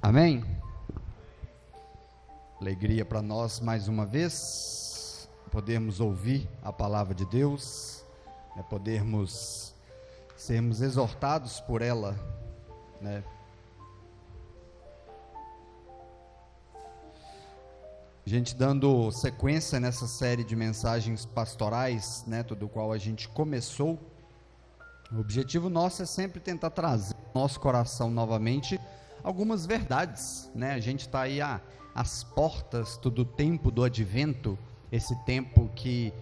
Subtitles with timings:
[0.00, 0.44] Amém?
[2.60, 8.04] Alegria para nós mais uma vez, podermos ouvir a palavra de Deus,
[8.54, 9.74] né, podermos
[10.36, 12.16] sermos exortados por ela,
[13.00, 13.24] né?
[18.24, 23.98] gente dando sequência nessa série de mensagens pastorais, né, do qual a gente começou.
[25.10, 28.78] O objetivo nosso é sempre tentar trazer nosso coração novamente
[29.28, 30.72] algumas verdades, né?
[30.72, 31.38] A gente está aí
[31.94, 34.58] às portas do tempo do advento,
[34.90, 36.14] esse tempo que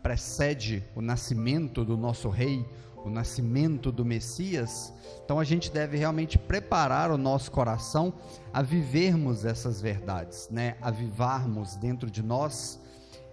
[0.00, 2.64] precede o nascimento do nosso rei,
[3.04, 4.92] o nascimento do Messias.
[5.24, 8.14] Então a gente deve realmente preparar o nosso coração
[8.52, 10.76] a vivermos essas verdades, né?
[10.80, 12.80] Avivarmos dentro de nós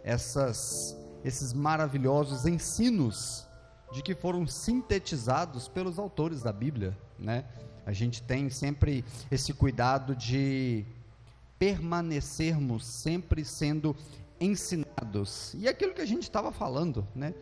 [0.03, 3.47] essas esses maravilhosos ensinos
[3.93, 7.45] de que foram sintetizados pelos autores da Bíblia, né?
[7.85, 10.85] A gente tem sempre esse cuidado de
[11.59, 13.95] permanecermos sempre sendo
[14.39, 15.53] ensinados.
[15.57, 17.33] E aquilo que a gente estava falando, né?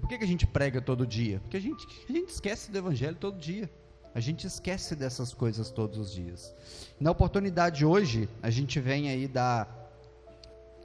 [0.00, 1.40] Por que, que a gente prega todo dia?
[1.40, 3.68] Porque a gente, a gente esquece do Evangelho todo dia.
[4.14, 6.54] A gente esquece dessas coisas todos os dias.
[6.98, 9.66] Na oportunidade hoje, a gente vem aí da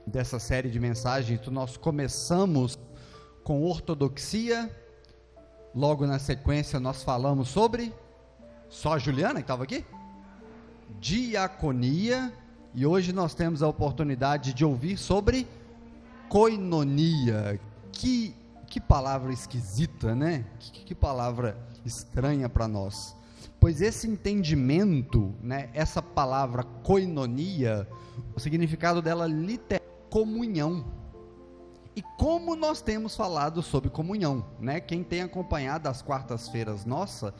[0.05, 2.77] dessa série de mensagens, então nós começamos
[3.41, 4.69] com ortodoxia,
[5.73, 7.93] logo na sequência nós falamos sobre
[8.73, 9.85] só a Juliana que estava aqui?
[10.99, 12.33] Diaconia,
[12.73, 15.47] e hoje nós temos a oportunidade de ouvir sobre
[16.27, 17.59] coinonia.
[17.91, 18.35] Que
[18.73, 20.45] que palavra esquisita, né?
[20.57, 23.15] Que, que palavra estranha para nós.
[23.59, 27.87] Pois esse entendimento, né, essa palavra koinonia,
[28.35, 30.83] o significado dela literal comunhão.
[31.95, 34.79] E como nós temos falado sobre comunhão, né?
[34.79, 37.31] Quem tem acompanhado as quartas-feiras nossa,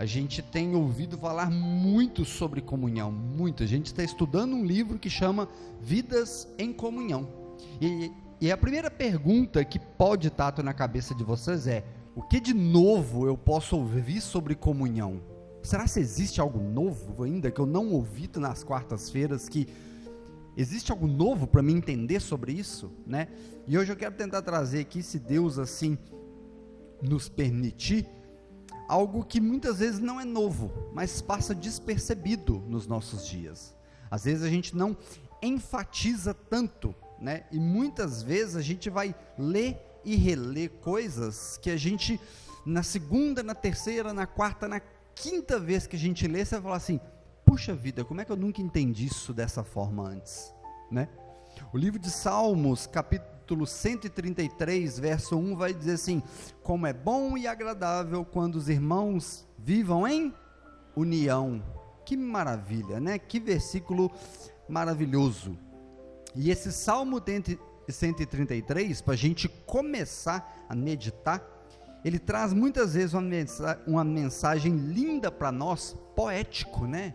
[0.00, 3.62] a gente tem ouvido falar muito sobre comunhão, muito.
[3.62, 5.46] A gente está estudando um livro que chama
[5.80, 7.28] Vidas em Comunhão.
[7.80, 11.84] E e a primeira pergunta que pode estar na cabeça de vocês é:
[12.16, 15.20] o que de novo eu posso ouvir sobre comunhão?
[15.62, 19.68] Será que existe algo novo ainda que eu não ouvi nas quartas-feiras que
[20.56, 23.28] existe algo novo para me entender sobre isso, né?
[23.68, 25.98] E hoje eu quero tentar trazer aqui, se Deus assim
[27.02, 28.06] nos permitir,
[28.90, 33.74] algo que muitas vezes não é novo, mas passa despercebido nos nossos dias.
[34.10, 34.96] Às vezes a gente não
[35.42, 37.44] enfatiza tanto né?
[37.52, 42.18] E muitas vezes a gente vai ler e reler coisas que a gente
[42.64, 44.80] na segunda, na terceira, na quarta, na
[45.14, 47.00] quinta vez que a gente lê, você vai falar assim:
[47.44, 50.54] "Puxa vida, como é que eu nunca entendi isso dessa forma antes?",
[50.90, 51.08] né?
[51.72, 53.30] O livro de Salmos, capítulo
[53.66, 56.22] 133, verso 1 vai dizer assim:
[56.62, 60.34] "Como é bom e agradável quando os irmãos vivam em
[60.96, 61.62] união".
[62.04, 63.18] Que maravilha, né?
[63.18, 64.10] Que versículo
[64.68, 65.56] maravilhoso.
[66.34, 67.20] E esse Salmo
[67.88, 71.44] 133, para a gente começar a meditar,
[72.04, 73.28] ele traz muitas vezes uma,
[73.86, 77.14] uma mensagem linda para nós, poético, né?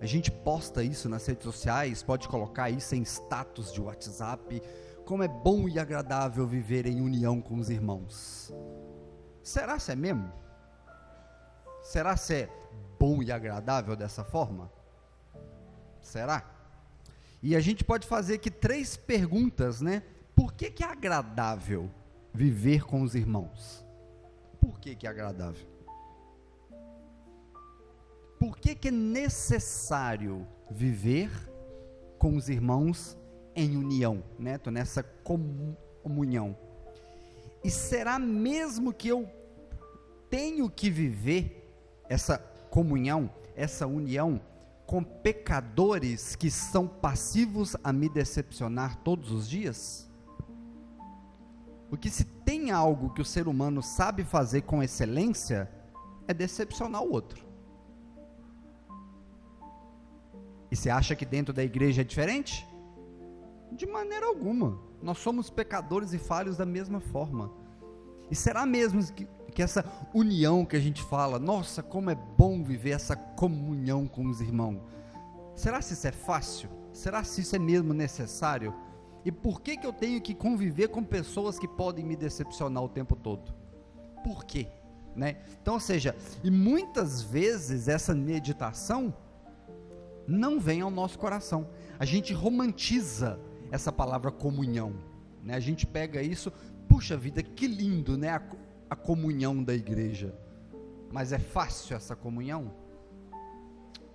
[0.00, 4.62] A gente posta isso nas redes sociais, pode colocar isso em status de WhatsApp.
[5.04, 8.52] Como é bom e agradável viver em união com os irmãos.
[9.42, 10.32] Será se é mesmo?
[11.82, 12.48] Será se é
[12.98, 14.72] bom e agradável dessa forma?
[16.00, 16.50] Será?
[17.42, 20.02] E a gente pode fazer aqui três perguntas, né?
[20.34, 21.90] Por que, que é agradável
[22.32, 23.84] viver com os irmãos?
[24.58, 25.68] Por que, que é agradável?
[28.38, 31.30] Por que, que é necessário viver
[32.18, 33.16] com os irmãos
[33.54, 34.58] em união, né?
[34.70, 36.56] Nessa comunhão.
[37.62, 39.28] E será mesmo que eu
[40.28, 41.72] tenho que viver
[42.08, 42.38] essa
[42.70, 44.40] comunhão, essa união
[44.86, 50.10] com pecadores que são passivos a me decepcionar todos os dias?
[51.88, 55.70] Porque se tem algo que o ser humano sabe fazer com excelência,
[56.26, 57.44] é decepcionar o outro.
[60.70, 62.66] E você acha que dentro da igreja é diferente?
[63.74, 64.78] De maneira alguma.
[65.02, 67.50] Nós somos pecadores e falhos da mesma forma.
[68.30, 69.84] E será mesmo que, que essa
[70.14, 74.80] união que a gente fala, nossa, como é bom viver essa comunhão com os irmãos.
[75.54, 76.68] Será se isso é fácil?
[76.92, 78.72] Será se isso é mesmo necessário?
[79.24, 82.88] E por que que eu tenho que conviver com pessoas que podem me decepcionar o
[82.88, 83.54] tempo todo?
[84.22, 84.68] Por quê?
[85.16, 85.38] Né?
[85.60, 89.14] Então, ou seja, e muitas vezes essa meditação
[90.26, 91.68] não vem ao nosso coração.
[91.98, 93.38] A gente romantiza
[93.74, 94.94] essa palavra comunhão,
[95.42, 95.54] né?
[95.54, 96.52] A gente pega isso,
[96.88, 98.30] puxa vida, que lindo, né?
[98.30, 98.42] A,
[98.90, 100.34] a comunhão da igreja.
[101.10, 102.72] Mas é fácil essa comunhão?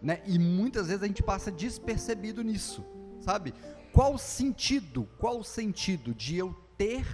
[0.01, 0.21] né?
[0.25, 2.85] E muitas vezes a gente passa despercebido nisso,
[3.19, 3.53] sabe?
[3.91, 7.05] Qual o sentido, qual o sentido de eu ter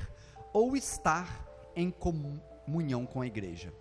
[0.53, 1.45] ou estar
[1.75, 3.74] em comunhão com a igreja?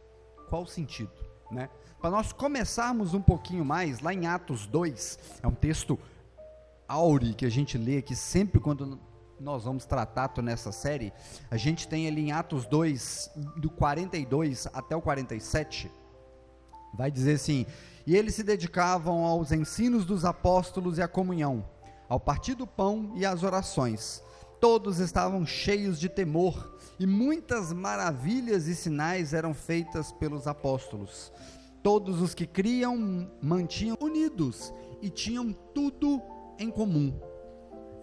[0.48, 1.12] Qual o sentido,
[1.50, 1.68] né?
[2.00, 5.98] Para nós começarmos um pouquinho mais, lá em Atos 2, é um texto
[6.88, 8.98] áureo que a gente lê aqui sempre quando
[9.40, 11.12] nós vamos tratar nessa série.
[11.50, 15.90] A gente tem ali em Atos 2, do 42 até o 47,
[16.94, 17.66] vai dizer assim:
[18.06, 21.64] E eles se dedicavam aos ensinos dos apóstolos e à comunhão,
[22.08, 24.22] ao partir do pão e às orações.
[24.60, 31.32] Todos estavam cheios de temor, e muitas maravilhas e sinais eram feitas pelos apóstolos.
[31.82, 34.72] Todos os que criam mantinham unidos
[35.02, 36.22] e tinham tudo
[36.58, 37.18] em comum.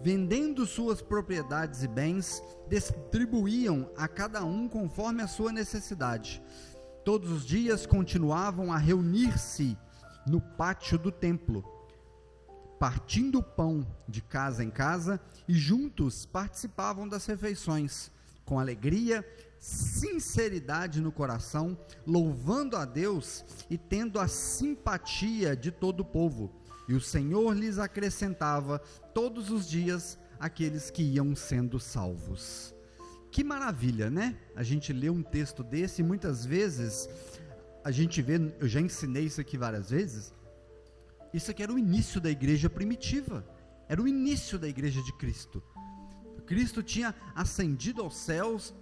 [0.02, 6.42] Vendendo suas propriedades e bens, distribuíam a cada um conforme a sua necessidade.
[7.06, 9.78] Todos os dias continuavam a reunir-se
[10.26, 11.64] no pátio do templo,
[12.80, 18.12] partindo o pão de casa em casa e juntos participavam das refeições,
[18.44, 19.26] com alegria,
[19.60, 26.61] sinceridade no coração, louvando a Deus e tendo a simpatia de todo o povo.
[26.92, 28.78] E o Senhor lhes acrescentava
[29.14, 32.76] todos os dias aqueles que iam sendo salvos.
[33.32, 34.38] Que maravilha, né?
[34.58, 37.08] A gente lê um texto desse e muitas vezes
[37.82, 40.34] a gente vê, eu já ensinei isso aqui várias vezes.
[41.34, 43.48] Isso aqui era o início da igreja primitiva.
[43.88, 45.64] Era o início da igreja de Cristo.
[46.46, 48.74] Cristo tinha ascendido aos céus,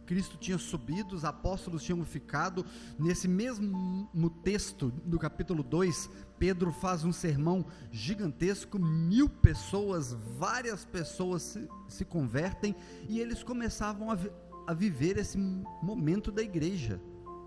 [0.00, 2.64] Cristo tinha subido, os apóstolos tinham ficado.
[2.98, 10.84] Nesse mesmo no texto, no capítulo 2, Pedro faz um sermão gigantesco, mil pessoas, várias
[10.84, 12.74] pessoas se, se convertem
[13.08, 14.18] e eles começavam a,
[14.66, 15.38] a viver esse
[15.82, 17.00] momento da igreja.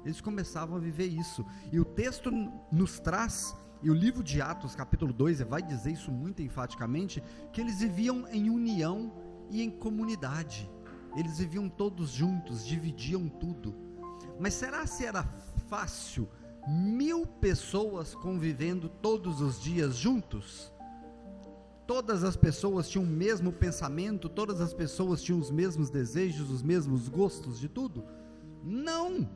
[0.04, 1.46] Eles começavam a viver isso.
[1.72, 2.32] E o texto
[2.72, 7.62] nos traz, e o livro de Atos, capítulo 2, vai dizer isso muito enfaticamente, que
[7.62, 9.12] eles viviam em união
[9.50, 10.70] e em comunidade
[11.16, 13.76] eles viviam todos juntos, dividiam tudo.
[14.40, 15.24] Mas será se era
[15.68, 16.28] fácil
[16.68, 20.72] mil pessoas convivendo todos os dias juntos?
[21.86, 26.64] Todas as pessoas tinham o mesmo pensamento, todas as pessoas tinham os mesmos desejos, os
[26.64, 28.06] mesmos gostos de tudo?
[28.64, 29.30] Não!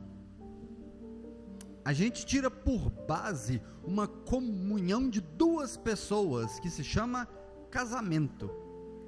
[1.84, 7.28] A gente tira por base uma comunhão de duas pessoas que se chama
[7.70, 8.50] casamento.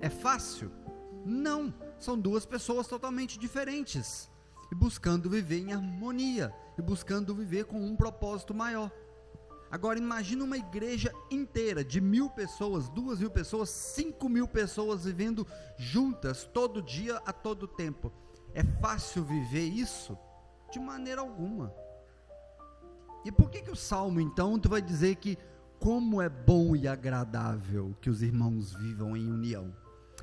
[0.00, 0.70] É fácil?
[1.24, 1.74] Não!
[1.98, 4.30] São duas pessoas totalmente diferentes
[4.70, 8.90] e buscando viver em harmonia e buscando viver com um propósito maior.
[9.70, 15.46] Agora imagine uma igreja inteira de mil pessoas, duas mil pessoas, cinco mil pessoas vivendo
[15.76, 18.10] juntas todo dia a todo tempo.
[18.54, 20.16] É fácil viver isso?
[20.72, 21.72] De maneira alguma.
[23.24, 25.36] E por que que o salmo então tu vai dizer que
[25.78, 29.74] como é bom e agradável que os irmãos vivam em união?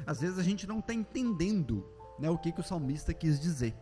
[0.06, 1.86] Às vezes a gente não está entendendo
[2.20, 3.76] né, o que, que o salmista quis dizer.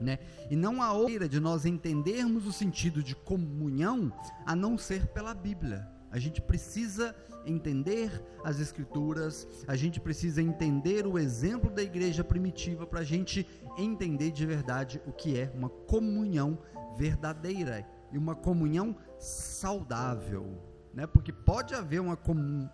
[0.00, 0.18] Né?
[0.50, 4.12] E não há outra de nós entendermos o sentido de comunhão
[4.44, 5.88] a não ser pela Bíblia.
[6.10, 12.86] A gente precisa entender as Escrituras, a gente precisa entender o exemplo da igreja primitiva
[12.86, 13.46] para a gente
[13.78, 16.58] entender de verdade o que é uma comunhão
[16.96, 21.06] verdadeira e uma comunhão saudável né?
[21.06, 22.66] Porque pode haver uma, comun,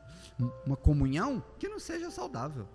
[0.64, 2.68] uma comunhão que não seja saudável.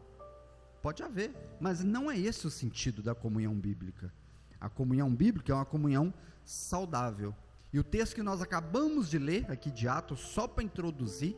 [0.81, 4.13] Pode haver, mas não é esse o sentido da comunhão bíblica.
[4.60, 7.33] A comunhão bíblica é uma comunhão saudável.
[7.71, 11.36] E o texto que nós acabamos de ler aqui de Atos, só para introduzir,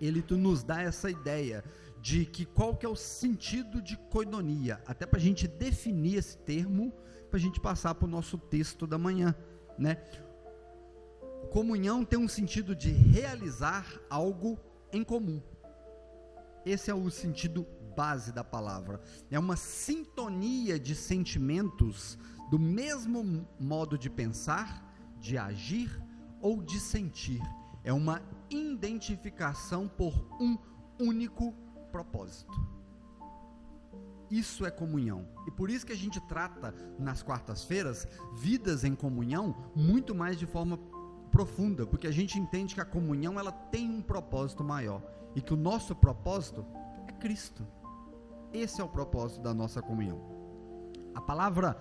[0.00, 1.64] ele nos dá essa ideia
[2.02, 6.36] de que qual que é o sentido de coinonia, até para a gente definir esse
[6.38, 6.92] termo,
[7.30, 9.34] para a gente passar para o nosso texto da manhã,
[9.78, 10.02] né?
[11.56, 14.60] Comunhão tem um sentido de realizar algo
[14.92, 15.40] em comum.
[16.66, 19.00] Esse é o sentido base da palavra.
[19.30, 22.18] É uma sintonia de sentimentos
[22.50, 24.86] do mesmo modo de pensar,
[25.18, 25.98] de agir
[26.42, 27.40] ou de sentir.
[27.82, 28.20] É uma
[28.50, 30.58] identificação por um
[31.00, 31.54] único
[31.90, 32.52] propósito.
[34.30, 35.26] Isso é comunhão.
[35.46, 40.44] E por isso que a gente trata nas quartas-feiras vidas em comunhão muito mais de
[40.44, 40.78] forma
[41.30, 45.02] profunda, porque a gente entende que a comunhão ela tem um propósito maior
[45.34, 46.64] e que o nosso propósito
[47.08, 47.66] é Cristo.
[48.52, 50.20] Esse é o propósito da nossa comunhão.
[51.14, 51.78] A palavra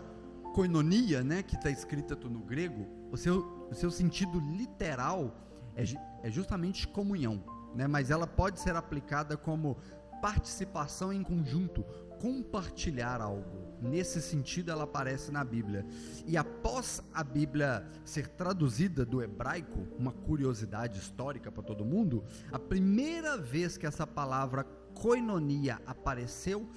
[0.53, 5.35] koinonia, né, que está escrita no grego, o seu, o seu sentido literal
[5.75, 5.83] é,
[6.23, 7.43] é justamente comunhão,
[7.75, 9.77] né, mas ela pode ser aplicada como
[10.21, 11.85] participação em conjunto,
[12.19, 13.65] compartilhar algo.
[13.81, 15.85] Nesse sentido, ela aparece na Bíblia.
[16.25, 22.57] E após a Bíblia ser traduzida do hebraico, uma curiosidade histórica para todo mundo, a
[22.57, 26.67] primeira vez que essa palavra koinonia apareceu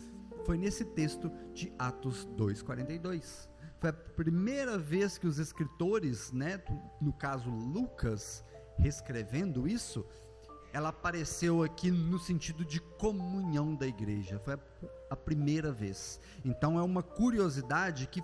[0.45, 3.49] foi nesse texto de Atos 2:42.
[3.81, 6.61] Foi a primeira vez que os escritores, né,
[7.01, 8.45] no caso Lucas,
[8.77, 10.05] reescrevendo isso,
[10.73, 14.41] ela apareceu aqui no sentido de comunhão da igreja.
[14.45, 14.59] Foi
[15.11, 16.21] a, primeira vez.
[16.45, 18.23] Então é uma curiosidade que,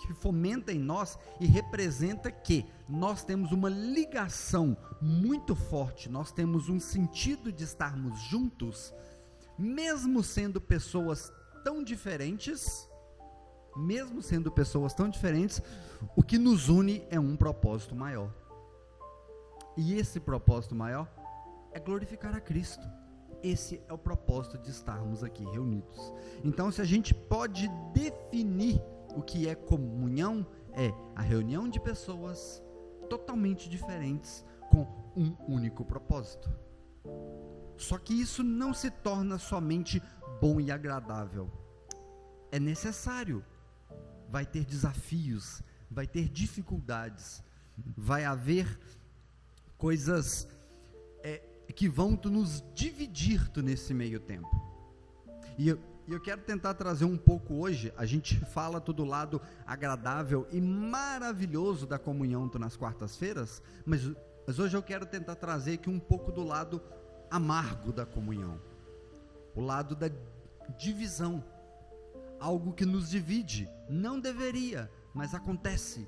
[0.00, 6.68] que fomenta em nós e representa que nós temos uma ligação muito forte, nós temos
[6.68, 8.92] um sentido de estarmos juntos,
[9.58, 11.32] mesmo sendo pessoas
[11.62, 12.88] tão diferentes.
[13.76, 15.60] Mesmo sendo pessoas tão diferentes,
[16.14, 18.32] o que nos une é um propósito maior.
[19.76, 21.08] E esse propósito maior
[21.74, 22.88] é glorificar a Cristo.
[23.42, 26.14] Esse é o propósito de estarmos aqui reunidos.
[26.42, 28.80] Então, se a gente pode definir
[29.14, 32.62] o que é comunhão, é a reunião de pessoas
[33.10, 36.48] totalmente diferentes com um único propósito.
[37.76, 40.02] Só que isso não se torna somente
[40.40, 41.50] bom e agradável.
[42.50, 43.44] É necessário.
[44.30, 47.42] Vai ter desafios, vai ter dificuldades,
[47.76, 48.80] vai haver
[49.76, 50.48] coisas
[51.22, 51.40] é,
[51.72, 54.48] que vão nos dividir nesse meio tempo.
[55.56, 60.46] E eu, eu quero tentar trazer um pouco hoje, a gente fala todo lado agradável
[60.50, 64.02] e maravilhoso da comunhão nas quartas-feiras, mas,
[64.46, 66.82] mas hoje eu quero tentar trazer aqui um pouco do lado
[67.30, 68.60] amargo da comunhão,
[69.54, 70.10] o lado da
[70.76, 71.42] divisão,
[72.38, 76.06] algo que nos divide, não deveria, mas acontece,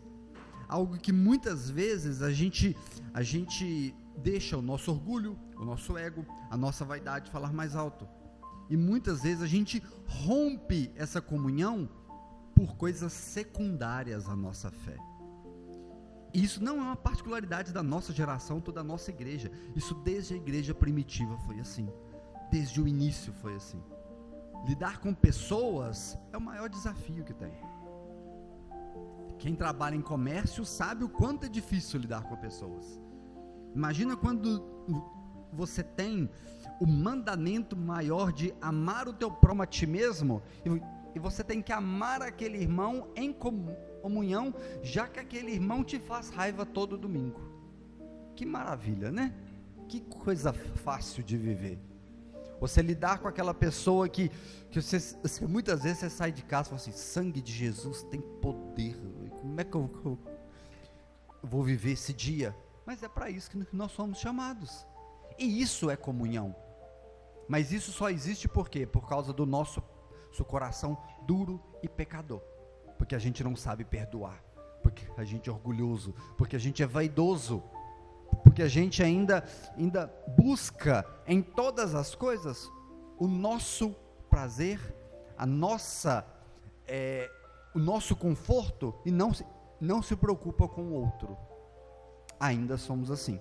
[0.69, 2.77] algo que muitas vezes a gente
[3.15, 8.09] a gente deixa o nosso orgulho, o nosso ego, a nossa vaidade falar mais alto.
[8.69, 11.89] E muitas vezes a gente rompe essa comunhão
[12.55, 14.97] por coisas secundárias à nossa fé.
[16.35, 19.51] E isso não é uma particularidade da nossa geração, toda a nossa igreja.
[19.75, 21.89] Isso desde a igreja primitiva foi assim.
[22.51, 23.83] Desde o início foi assim.
[24.67, 27.53] Lidar com pessoas é o maior desafio que tem.
[29.39, 33.01] Quem trabalha em comércio sabe o quanto é difícil lidar com pessoas.
[33.77, 34.65] Imagina quando
[35.53, 36.31] você tem
[36.81, 40.43] o mandamento maior de amar o teu próximo a ti mesmo,
[41.15, 46.31] e, você tem que amar aquele irmão em comunhão, já que aquele irmão te faz
[46.31, 47.41] raiva todo domingo.
[48.35, 49.35] Que maravilha, né?
[49.89, 51.79] Que coisa fácil de viver.
[52.61, 54.31] Você lidar com aquela pessoa que,
[54.71, 58.21] que você, muitas vezes você sai de casa e fala assim: sangue de Jesus tem
[58.21, 58.97] poder.
[59.41, 60.19] Como é que eu, eu
[61.43, 62.55] vou viver esse dia?
[62.87, 64.87] Mas é para isso que nós somos chamados.
[65.37, 66.55] E isso é comunhão.
[67.49, 68.87] Mas isso só existe por quê?
[68.87, 69.83] Por causa do nosso,
[70.29, 72.41] nosso coração duro e pecador.
[72.97, 74.41] Porque a gente não sabe perdoar.
[74.85, 76.15] Porque a gente é orgulhoso.
[76.39, 77.61] Porque a gente é vaidoso.
[78.45, 79.45] Porque a gente ainda,
[79.77, 80.07] ainda
[80.39, 82.71] busca em todas as coisas
[83.19, 83.97] o nosso
[84.31, 84.81] prazer,
[85.37, 86.25] a nossa,
[86.87, 87.29] é,
[87.75, 89.33] o nosso conforto e não
[89.79, 91.37] não se preocupa com o outro
[92.39, 93.41] ainda somos assim.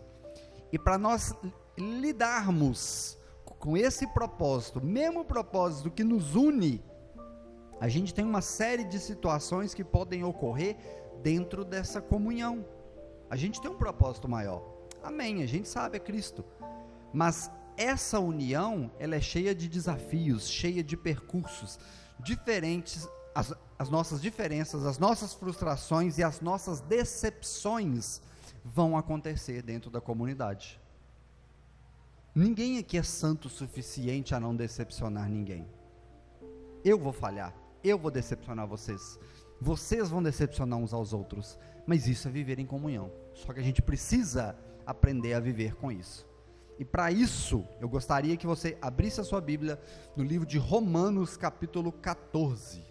[0.71, 1.33] E para nós
[1.77, 3.17] lidarmos
[3.59, 6.83] com esse propósito, mesmo propósito que nos une,
[7.79, 10.77] a gente tem uma série de situações que podem ocorrer
[11.21, 12.65] dentro dessa comunhão.
[13.29, 14.63] A gente tem um propósito maior.
[15.03, 16.45] Amém, a gente sabe é Cristo.
[17.13, 21.79] Mas essa união, ela é cheia de desafios, cheia de percursos
[22.19, 28.21] diferentes, as, as nossas diferenças, as nossas frustrações e as nossas decepções
[28.65, 30.81] vão acontecer dentro da comunidade.
[32.33, 35.67] Ninguém aqui é santo o suficiente a não decepcionar ninguém.
[36.83, 39.19] Eu vou falhar, eu vou decepcionar vocês.
[39.61, 43.11] Vocês vão decepcionar uns aos outros, mas isso é viver em comunhão.
[43.35, 46.27] Só que a gente precisa aprender a viver com isso.
[46.77, 49.79] E para isso, eu gostaria que você abrisse a sua Bíblia
[50.15, 52.83] no livro de Romanos, capítulo 14.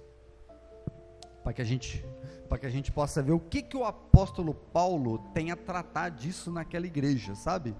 [1.42, 2.02] Para que a gente
[2.48, 6.10] para que a gente possa ver o que, que o apóstolo Paulo tem a tratar
[6.10, 7.74] disso naquela igreja, sabe?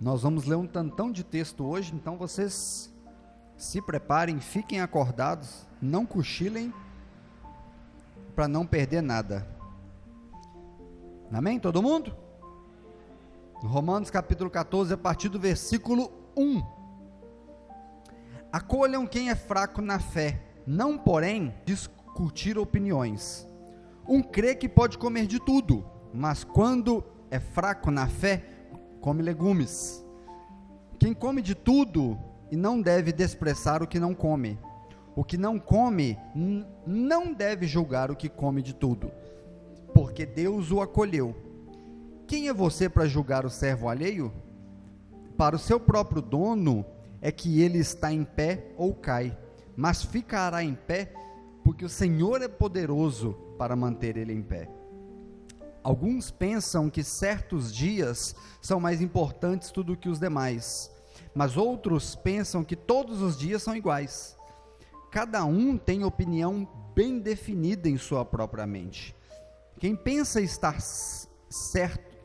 [0.00, 2.92] Nós vamos ler um tantão de texto hoje, então vocês
[3.56, 6.72] se preparem, fiquem acordados, não cochilem,
[8.34, 9.46] para não perder nada.
[11.32, 11.60] Amém?
[11.60, 12.14] Todo mundo?
[13.54, 16.62] Romanos capítulo 14, a partir do versículo 1.
[18.52, 23.46] Acolham quem é fraco na fé não, porém, discutir opiniões.
[24.08, 28.44] Um crê que pode comer de tudo, mas quando é fraco na fé,
[29.00, 30.04] come legumes.
[30.98, 32.18] Quem come de tudo
[32.50, 34.58] e não deve desprezar o que não come.
[35.16, 36.18] O que não come
[36.86, 39.10] não deve julgar o que come de tudo,
[39.94, 41.34] porque Deus o acolheu.
[42.26, 44.32] Quem é você para julgar o servo alheio?
[45.36, 46.84] Para o seu próprio dono
[47.20, 49.36] é que ele está em pé ou cai,
[49.76, 51.12] mas ficará em pé
[51.64, 54.68] porque o Senhor é poderoso para manter ele em pé.
[55.82, 60.90] Alguns pensam que certos dias são mais importantes do que os demais,
[61.34, 64.36] mas outros pensam que todos os dias são iguais.
[65.10, 69.14] Cada um tem opinião bem definida em sua própria mente.
[69.78, 72.16] Quem pensa estar certo,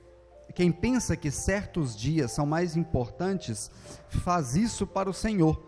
[0.53, 3.71] quem pensa que certos dias são mais importantes,
[4.09, 5.66] faz isso para o Senhor.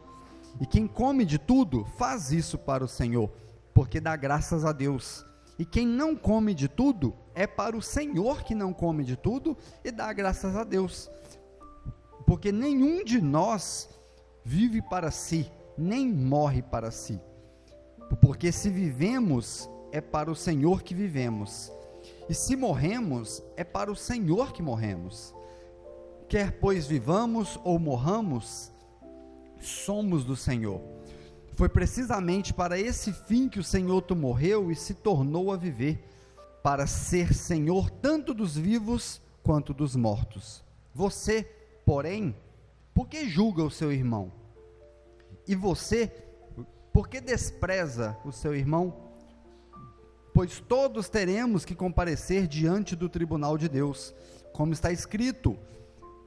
[0.59, 3.29] E quem come de tudo, faz isso para o Senhor,
[3.73, 5.25] porque dá graças a Deus.
[5.57, 9.57] E quem não come de tudo, é para o Senhor que não come de tudo
[9.83, 11.09] e dá graças a Deus.
[12.25, 13.89] Porque nenhum de nós
[14.43, 17.19] vive para si, nem morre para si.
[18.21, 21.71] Porque se vivemos, é para o Senhor que vivemos.
[22.29, 25.33] E se morremos, é para o Senhor que morremos.
[26.27, 28.71] Quer pois vivamos ou morramos,
[29.59, 30.81] somos do Senhor.
[31.55, 36.03] Foi precisamente para esse fim que o Senhor tu morreu e se tornou a viver,
[36.63, 40.63] para ser Senhor tanto dos vivos quanto dos mortos.
[40.93, 41.43] Você,
[41.85, 42.35] porém,
[42.93, 44.31] por que julga o seu irmão?
[45.47, 46.07] E você,
[46.93, 49.09] por que despreza o seu irmão?
[50.33, 54.13] Pois todos teremos que comparecer diante do tribunal de Deus,
[54.53, 55.57] como está escrito: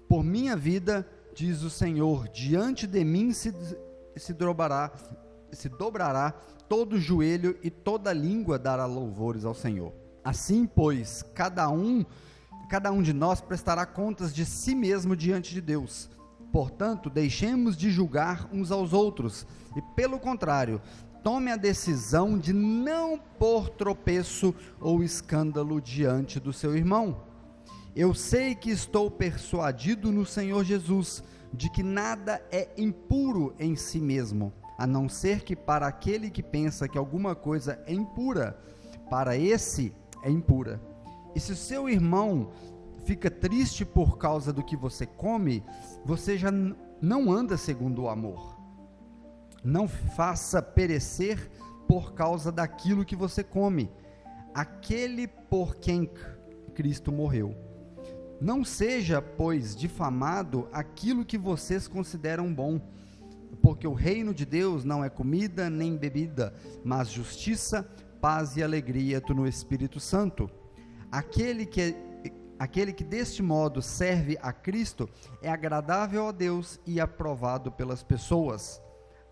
[0.09, 3.55] Por minha vida, diz o Senhor, diante de mim se,
[4.17, 4.93] se dobrará
[5.53, 6.33] se dobrará
[6.69, 9.93] todo joelho e toda língua dará louvores ao Senhor.
[10.25, 12.05] Assim, pois, cada um,
[12.69, 16.09] cada um de nós prestará contas de si mesmo diante de Deus.
[16.51, 19.47] Portanto, deixemos de julgar uns aos outros
[19.77, 20.81] e, pelo contrário,
[21.23, 27.32] tome a decisão de não pôr tropeço ou escândalo diante do seu irmão.
[27.95, 31.23] Eu sei que estou persuadido no Senhor Jesus
[31.53, 34.53] de que nada é impuro em si mesmo
[34.83, 38.59] a não ser que para aquele que pensa que alguma coisa é impura,
[39.09, 40.83] para esse é impura.
[41.37, 42.51] E se o seu irmão
[43.05, 45.63] fica triste por causa do que você come,
[46.05, 46.51] você já
[47.01, 48.59] não anda segundo o amor.
[49.63, 51.49] Não faça perecer
[51.87, 53.89] por causa daquilo que você come,
[54.53, 56.11] aquele por quem
[56.75, 57.72] Cristo morreu.
[58.43, 62.81] Não seja, pois, difamado aquilo que vocês consideram bom
[63.63, 66.53] porque o reino de Deus não é comida nem bebida,
[66.85, 67.89] mas justiça,
[68.21, 70.51] paz e alegria no Espírito Santo.
[71.09, 71.95] Aquele que
[72.59, 75.09] aquele que deste modo serve a Cristo
[75.41, 78.83] é agradável a Deus e aprovado pelas pessoas.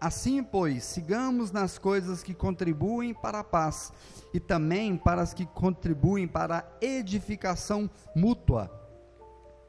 [0.00, 3.92] Assim, pois, sigamos nas coisas que contribuem para a paz
[4.32, 8.79] e também para as que contribuem para a edificação mútua.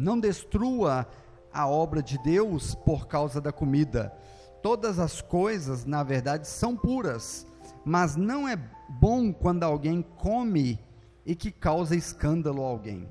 [0.02, 1.08] Não destrua
[1.54, 4.14] a obra de Deus por causa da comida
[4.62, 7.48] Todas as coisas, na verdade, são puras,
[7.84, 8.56] mas não é
[8.88, 10.80] bom quando alguém come
[11.26, 13.10] e que causa escândalo a alguém.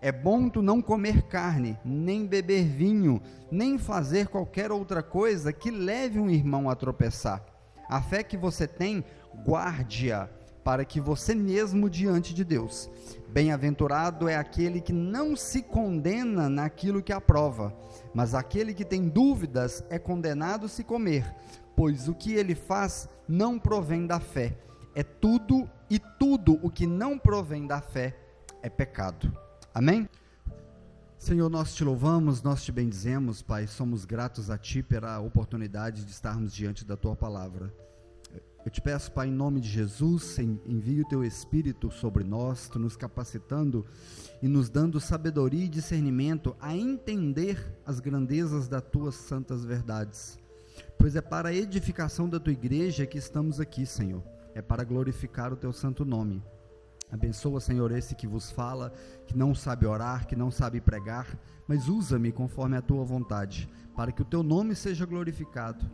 [0.00, 5.70] É bom tu não comer carne, nem beber vinho, nem fazer qualquer outra coisa que
[5.70, 7.44] leve um irmão a tropeçar.
[7.88, 9.04] A fé que você tem,
[9.46, 10.28] guarde-a
[10.64, 12.90] para que você mesmo diante de Deus.
[13.30, 17.76] Bem-aventurado é aquele que não se condena naquilo que aprova,
[18.14, 21.30] mas aquele que tem dúvidas é condenado se comer,
[21.76, 24.56] pois o que ele faz não provém da fé.
[24.94, 28.16] É tudo e tudo o que não provém da fé
[28.62, 29.30] é pecado.
[29.74, 30.08] Amém?
[31.18, 36.10] Senhor, nós te louvamos, nós te bendizemos, Pai, somos gratos a Ti pela oportunidade de
[36.12, 37.74] estarmos diante da Tua palavra.
[38.64, 42.78] Eu te peço, Pai, em nome de Jesus, envie o teu Espírito sobre nós, tu
[42.78, 43.86] nos capacitando
[44.42, 50.38] e nos dando sabedoria e discernimento a entender as grandezas das tuas santas verdades.
[50.98, 54.22] Pois é para a edificação da tua igreja que estamos aqui, Senhor.
[54.54, 56.42] É para glorificar o teu santo nome.
[57.10, 58.92] Abençoa, Senhor, esse que vos fala,
[59.26, 64.10] que não sabe orar, que não sabe pregar, mas usa-me conforme a tua vontade, para
[64.12, 65.88] que o teu nome seja glorificado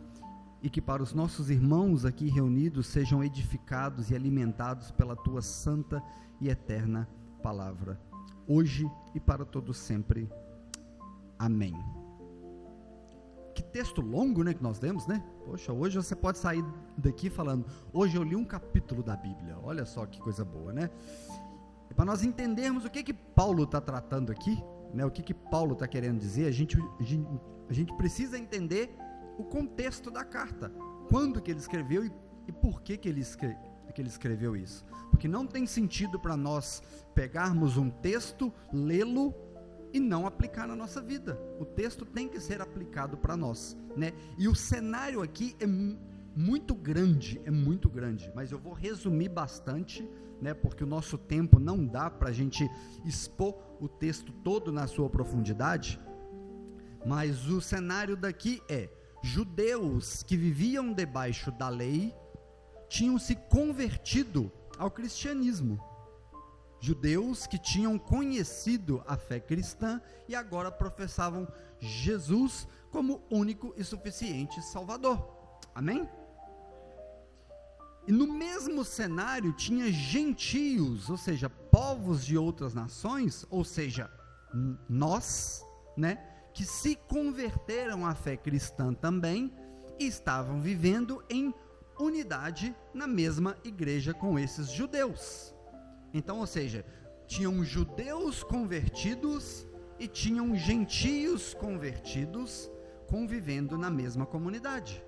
[0.61, 6.01] e que para os nossos irmãos aqui reunidos sejam edificados e alimentados pela tua santa
[6.39, 7.07] e eterna
[7.41, 7.99] palavra,
[8.47, 10.29] hoje e para todos sempre.
[11.37, 11.73] Amém.
[13.53, 15.23] Que texto longo, né, que nós lemos, né?
[15.45, 16.63] Poxa, hoje você pode sair
[16.97, 19.57] daqui falando, hoje eu li um capítulo da Bíblia.
[19.63, 20.89] Olha só que coisa boa, né?
[21.95, 24.61] Para nós entendermos o que que Paulo está tratando aqui,
[24.93, 25.05] né?
[25.05, 26.77] O que que Paulo está querendo dizer, a gente,
[27.69, 28.93] a gente precisa entender
[29.37, 30.71] o contexto da carta.
[31.09, 32.11] Quando que ele escreveu e,
[32.47, 33.55] e por que que ele, escre,
[33.95, 34.85] que ele escreveu isso.
[35.09, 36.83] Porque não tem sentido para nós
[37.15, 39.33] pegarmos um texto, lê-lo
[39.93, 41.39] e não aplicar na nossa vida.
[41.57, 44.11] O texto tem que ser aplicado para nós, né?
[44.37, 45.65] E o cenário aqui é
[46.35, 50.07] muito grande, é muito grande, mas eu vou resumir bastante,
[50.41, 50.53] né?
[50.53, 52.69] Porque o nosso tempo não dá para a gente
[53.05, 55.97] expor o texto todo na sua profundidade.
[57.05, 58.89] Mas o cenário daqui é
[59.25, 62.15] judeus que viviam debaixo da lei
[62.87, 65.83] tinham se convertido ao cristianismo.
[66.79, 71.47] Judeus que tinham conhecido a fé cristã e agora professavam
[71.79, 75.27] Jesus como único e suficiente Salvador.
[75.73, 76.07] Amém?
[78.07, 84.07] E no mesmo cenário tinha gentios, ou seja, povos de outras nações, ou seja,
[84.87, 85.65] nós,
[85.97, 89.53] né, que se converteram à fé cristã também
[89.99, 91.53] e estavam vivendo em
[91.99, 95.53] unidade na mesma igreja com esses judeus.
[96.13, 96.85] Então, ou seja,
[97.27, 99.67] tinham judeus convertidos
[99.99, 102.71] e tinham gentios convertidos
[103.09, 105.03] convivendo na mesma comunidade.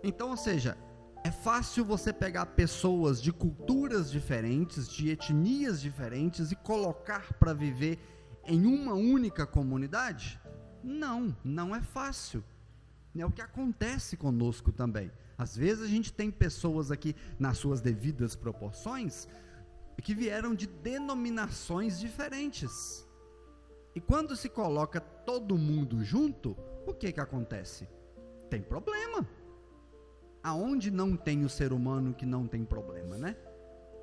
[0.00, 0.78] Então, ou seja,
[1.24, 7.98] é fácil você pegar pessoas de culturas diferentes, de etnias diferentes e colocar para viver
[8.46, 10.40] em uma única comunidade?
[10.82, 12.44] Não, não é fácil.
[13.16, 15.10] É o que acontece conosco também.
[15.38, 19.28] Às vezes a gente tem pessoas aqui nas suas devidas proporções
[20.02, 23.08] que vieram de denominações diferentes.
[23.94, 27.88] E quando se coloca todo mundo junto, o que que acontece?
[28.50, 29.26] Tem problema.
[30.42, 33.36] Aonde não tem o ser humano que não tem problema, né?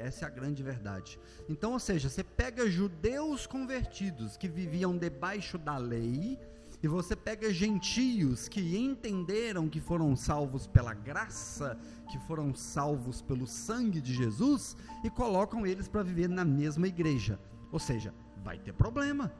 [0.01, 1.19] Essa é a grande verdade.
[1.47, 6.39] Então, ou seja, você pega judeus convertidos que viviam debaixo da lei,
[6.83, 11.77] e você pega gentios que entenderam que foram salvos pela graça,
[12.09, 17.39] que foram salvos pelo sangue de Jesus, e colocam eles para viver na mesma igreja.
[17.71, 18.11] Ou seja,
[18.43, 19.31] vai ter problema.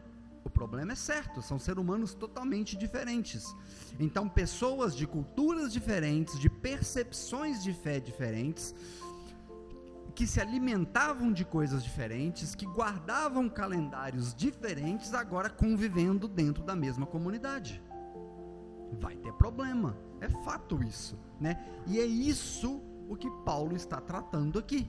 [0.44, 3.56] O problema é certo, são seres humanos totalmente diferentes.
[4.00, 8.74] Então, pessoas de culturas diferentes, de percepções de fé diferentes,
[10.22, 17.08] que se alimentavam de coisas diferentes, que guardavam calendários diferentes, agora convivendo dentro da mesma
[17.08, 17.82] comunidade.
[19.00, 21.66] Vai ter problema, é fato isso, né?
[21.88, 24.88] E é isso o que Paulo está tratando aqui.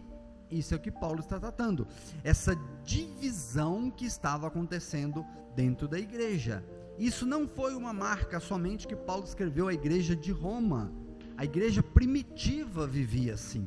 [0.50, 1.88] Isso é o que Paulo está tratando.
[2.22, 5.24] Essa divisão que estava acontecendo
[5.56, 6.62] dentro da igreja.
[6.98, 10.92] Isso não foi uma marca somente que Paulo escreveu à igreja de Roma.
[11.38, 13.66] A igreja primitiva vivia assim.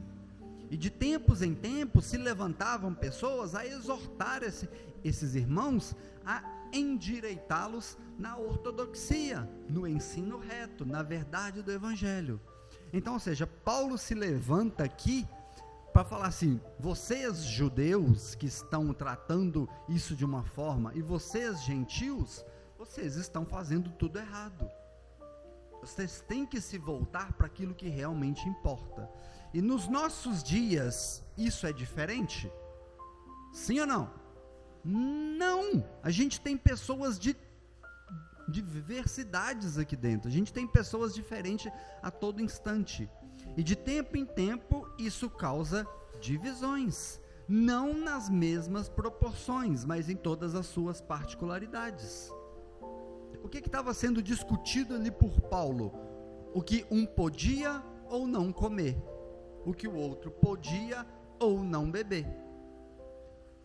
[0.69, 4.67] E de tempos em tempos se levantavam pessoas a exortar esse,
[5.04, 12.39] esses irmãos a endireitá-los na ortodoxia, no ensino reto, na verdade do evangelho.
[12.91, 15.28] Então, ou seja, Paulo se levanta aqui
[15.93, 22.45] para falar assim: vocês judeus que estão tratando isso de uma forma e vocês gentios,
[22.78, 24.69] vocês estão fazendo tudo errado.
[25.80, 29.10] Vocês têm que se voltar para aquilo que realmente importa.
[29.56, 32.52] E nos nossos dias, isso é diferente?
[33.54, 34.12] Sim ou não?
[34.84, 35.82] Não!
[36.04, 37.38] A gente tem pessoas de
[38.50, 40.28] diversidades aqui dentro.
[40.28, 41.72] A gente tem pessoas diferentes
[42.04, 43.10] a todo instante.
[43.56, 45.88] E de tempo em tempo isso causa
[46.20, 52.30] divisões, não nas mesmas proporções, mas em todas as suas particularidades.
[53.41, 55.94] O que estava sendo discutido ali por Paulo?
[56.54, 59.14] O que um podia ou não comer
[59.65, 61.06] o que o outro podia
[61.39, 62.25] ou não beber.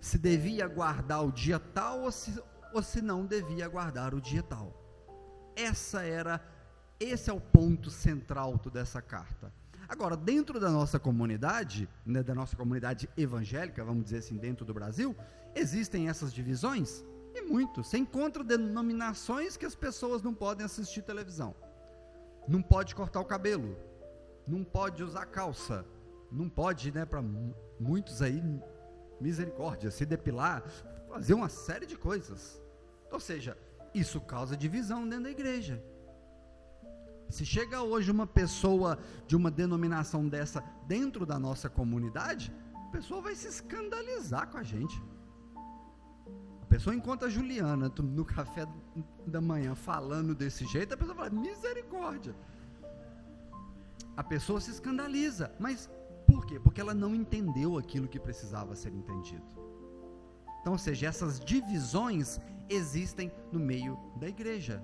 [0.00, 4.42] Se devia guardar o dia tal ou se, ou se não devia guardar o dia
[4.42, 4.72] tal.
[5.54, 6.42] Essa era,
[6.98, 9.52] esse é o ponto central dessa carta.
[9.86, 14.72] Agora, dentro da nossa comunidade, né, da nossa comunidade evangélica, vamos dizer assim, dentro do
[14.72, 15.14] Brasil,
[15.54, 17.04] existem essas divisões?
[17.34, 17.82] E muito.
[17.82, 21.54] Você encontra denominações que as pessoas não podem assistir televisão.
[22.48, 23.76] Não pode cortar o cabelo
[24.50, 25.86] não pode usar calça,
[26.30, 27.22] não pode, né, para
[27.78, 28.42] muitos aí,
[29.20, 30.64] misericórdia, se depilar,
[31.08, 32.60] fazer uma série de coisas.
[33.12, 33.56] Ou seja,
[33.94, 35.82] isso causa divisão dentro da igreja.
[37.28, 43.20] Se chega hoje uma pessoa de uma denominação dessa dentro da nossa comunidade, a pessoa
[43.20, 45.00] vai se escandalizar com a gente.
[46.60, 48.66] A pessoa encontra a Juliana no café
[49.26, 52.34] da manhã falando desse jeito, a pessoa fala: misericórdia
[54.20, 55.50] a pessoa se escandaliza.
[55.58, 55.88] Mas
[56.26, 56.60] por quê?
[56.60, 59.46] Porque ela não entendeu aquilo que precisava ser entendido.
[60.60, 64.82] Então, ou seja, essas divisões existem no meio da igreja.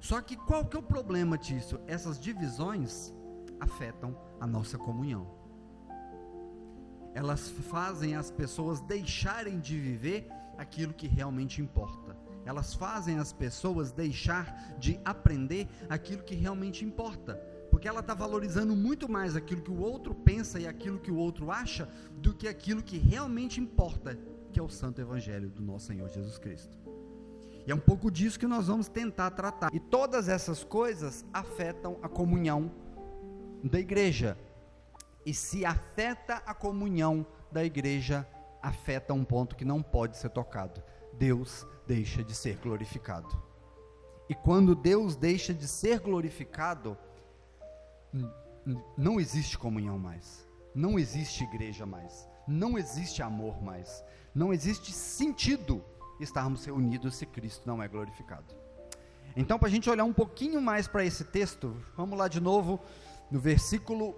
[0.00, 1.78] Só que qual que é o problema disso?
[1.86, 3.14] Essas divisões
[3.60, 5.24] afetam a nossa comunhão.
[7.14, 12.16] Elas fazem as pessoas deixarem de viver aquilo que realmente importa.
[12.44, 17.40] Elas fazem as pessoas deixar de aprender aquilo que realmente importa.
[17.78, 21.16] Porque ela está valorizando muito mais aquilo que o outro pensa e aquilo que o
[21.16, 24.18] outro acha do que aquilo que realmente importa,
[24.52, 26.76] que é o Santo Evangelho do nosso Senhor Jesus Cristo.
[27.64, 29.72] E é um pouco disso que nós vamos tentar tratar.
[29.72, 32.68] E todas essas coisas afetam a comunhão
[33.62, 34.36] da igreja.
[35.24, 38.26] E se afeta a comunhão da igreja,
[38.60, 40.82] afeta um ponto que não pode ser tocado.
[41.16, 43.40] Deus deixa de ser glorificado.
[44.28, 46.98] E quando Deus deixa de ser glorificado,
[48.96, 50.46] não existe comunhão mais.
[50.74, 52.28] Não existe igreja mais.
[52.46, 54.04] Não existe amor mais.
[54.34, 55.84] Não existe sentido
[56.20, 58.54] estarmos reunidos se Cristo não é glorificado.
[59.36, 62.80] Então, para a gente olhar um pouquinho mais para esse texto, vamos lá de novo
[63.30, 64.16] no versículo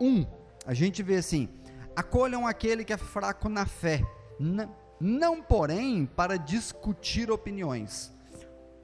[0.00, 0.26] 1.
[0.66, 1.48] A gente vê assim:
[1.96, 4.02] acolham aquele que é fraco na fé,
[5.00, 8.12] não, porém para discutir opiniões.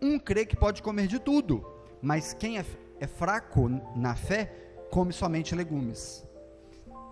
[0.03, 1.65] Um crê que pode comer de tudo,
[2.03, 2.65] mas quem é,
[3.01, 4.53] é fraco na fé
[4.91, 6.25] come somente legumes.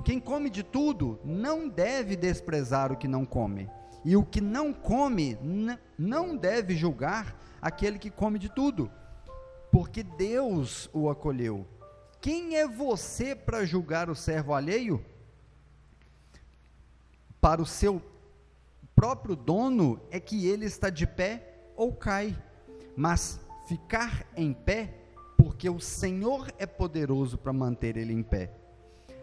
[0.05, 3.68] Quem come de tudo não deve desprezar o que não come,
[4.05, 5.37] e o que não come
[5.98, 8.90] não deve julgar aquele que come de tudo,
[9.72, 11.66] porque Deus o acolheu.
[12.20, 15.05] Quem é você para julgar o servo alheio?
[17.40, 18.03] Para o seu
[18.94, 22.37] próprio dono é que ele está de pé ou cai,
[22.96, 24.98] mas ficar em pé,
[25.38, 28.53] porque o Senhor é poderoso para manter ele em pé.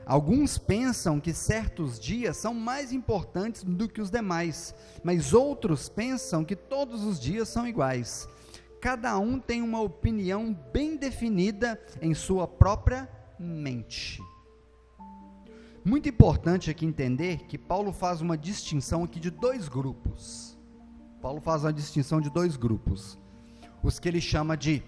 [0.06, 4.74] Alguns pensam que certos dias são mais importantes do que os demais,
[5.04, 8.28] mas outros pensam que todos os dias são iguais.
[8.80, 14.22] Cada um tem uma opinião bem definida em sua própria mente.
[15.84, 20.58] Muito importante aqui entender que Paulo faz uma distinção aqui de dois grupos.
[21.22, 23.18] Paulo faz uma distinção de dois grupos.
[23.84, 24.84] Os que ele chama de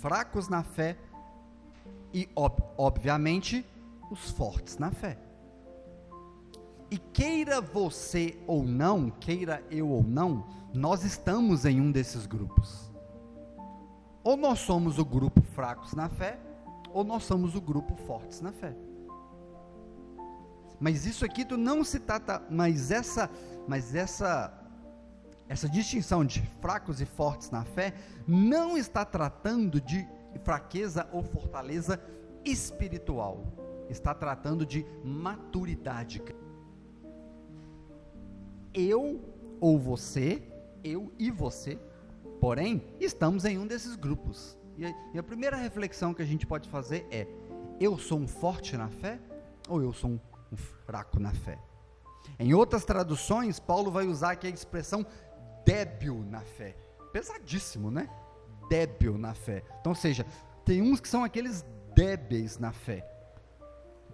[0.00, 0.96] fracos na fé
[2.12, 3.64] e, ob obviamente,
[4.10, 5.18] os fortes na fé.
[6.90, 12.90] E queira você ou não, queira eu ou não, nós estamos em um desses grupos.
[14.24, 16.38] Ou nós somos o grupo fracos na fé,
[16.92, 18.74] ou nós somos o grupo fortes na fé.
[20.80, 23.30] Mas isso aqui tu não se trata, mas essa,
[23.66, 24.52] mas essa
[25.48, 27.94] essa distinção de fracos e fortes na fé
[28.26, 30.06] não está tratando de
[30.44, 32.00] fraqueza ou fortaleza
[32.44, 33.46] espiritual.
[33.88, 36.22] Está tratando de maturidade.
[38.74, 39.20] Eu
[39.60, 40.42] ou você,
[40.84, 41.78] eu e você,
[42.40, 44.56] porém, estamos em um desses grupos.
[44.76, 47.26] E a, primeira reflexão que a gente pode fazer é:
[47.80, 49.18] eu sou um forte na fé
[49.68, 51.58] ou eu sou um fraco na fé.
[52.38, 55.04] Em outras traduções, Paulo vai usar aqui a expressão
[55.68, 56.74] débil na fé.
[57.12, 58.08] Pesadíssimo, né?
[58.70, 59.62] Débil na fé.
[59.80, 60.24] Então, ou seja,
[60.64, 61.62] tem uns que são aqueles
[61.94, 63.06] débeis na fé.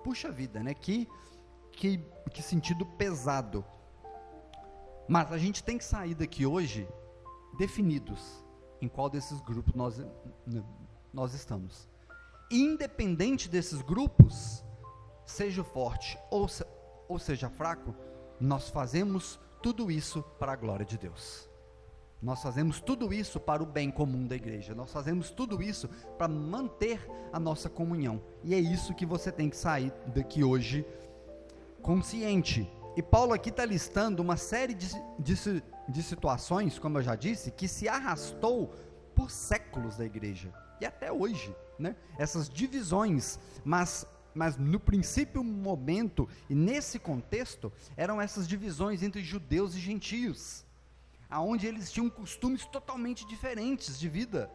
[0.03, 0.75] Puxa vida, né?
[0.75, 1.09] Que,
[1.71, 1.99] que,
[2.33, 3.64] que sentido pesado.
[5.09, 6.88] Mas a gente tem que sair daqui hoje
[7.57, 8.45] definidos
[8.83, 10.05] em qual desses grupos nós,
[11.12, 11.88] nós estamos.
[12.51, 14.64] Independente desses grupos,
[15.25, 16.64] seja forte ou, se,
[17.09, 17.95] ou seja fraco,
[18.40, 21.48] nós fazemos tudo isso para a glória de Deus.
[22.20, 24.74] Nós fazemos tudo isso para o bem comum da igreja.
[24.74, 27.00] Nós fazemos tudo isso para manter
[27.33, 28.20] a nossa comunhão.
[28.42, 30.85] E é isso que você tem que sair daqui hoje
[31.81, 32.70] consciente.
[32.94, 37.50] E Paulo aqui está listando uma série de, de, de situações, como eu já disse,
[37.50, 38.70] que se arrastou
[39.14, 40.53] por séculos da igreja.
[40.79, 41.96] E até hoje, né?
[42.18, 49.75] Essas divisões, mas mas no princípio momento e nesse contexto eram essas divisões entre judeus
[49.75, 50.64] e gentios,
[51.31, 54.51] aonde eles tinham costumes totalmente diferentes de vida.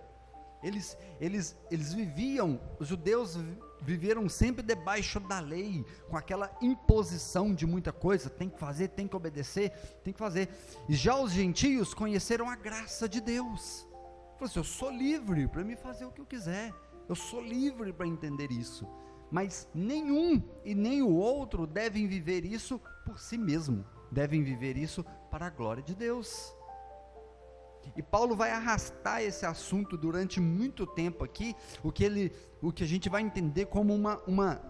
[0.61, 3.37] Eles, eles, eles viviam, os judeus
[3.81, 9.07] viveram sempre debaixo da lei, com aquela imposição de muita coisa, tem que fazer, tem
[9.07, 9.71] que obedecer,
[10.03, 10.49] tem que fazer.
[10.89, 13.87] E já os gentios conheceram a graça de Deus.
[14.33, 16.73] Falaram assim, eu sou livre para me fazer o que eu quiser.
[17.07, 18.85] Eu sou livre para entender isso
[19.31, 25.05] mas nenhum e nem o outro devem viver isso por si mesmo, devem viver isso
[25.29, 26.53] para a glória de Deus.
[27.95, 32.83] E Paulo vai arrastar esse assunto durante muito tempo aqui, o que, ele, o que
[32.83, 34.61] a gente vai entender como uma, uma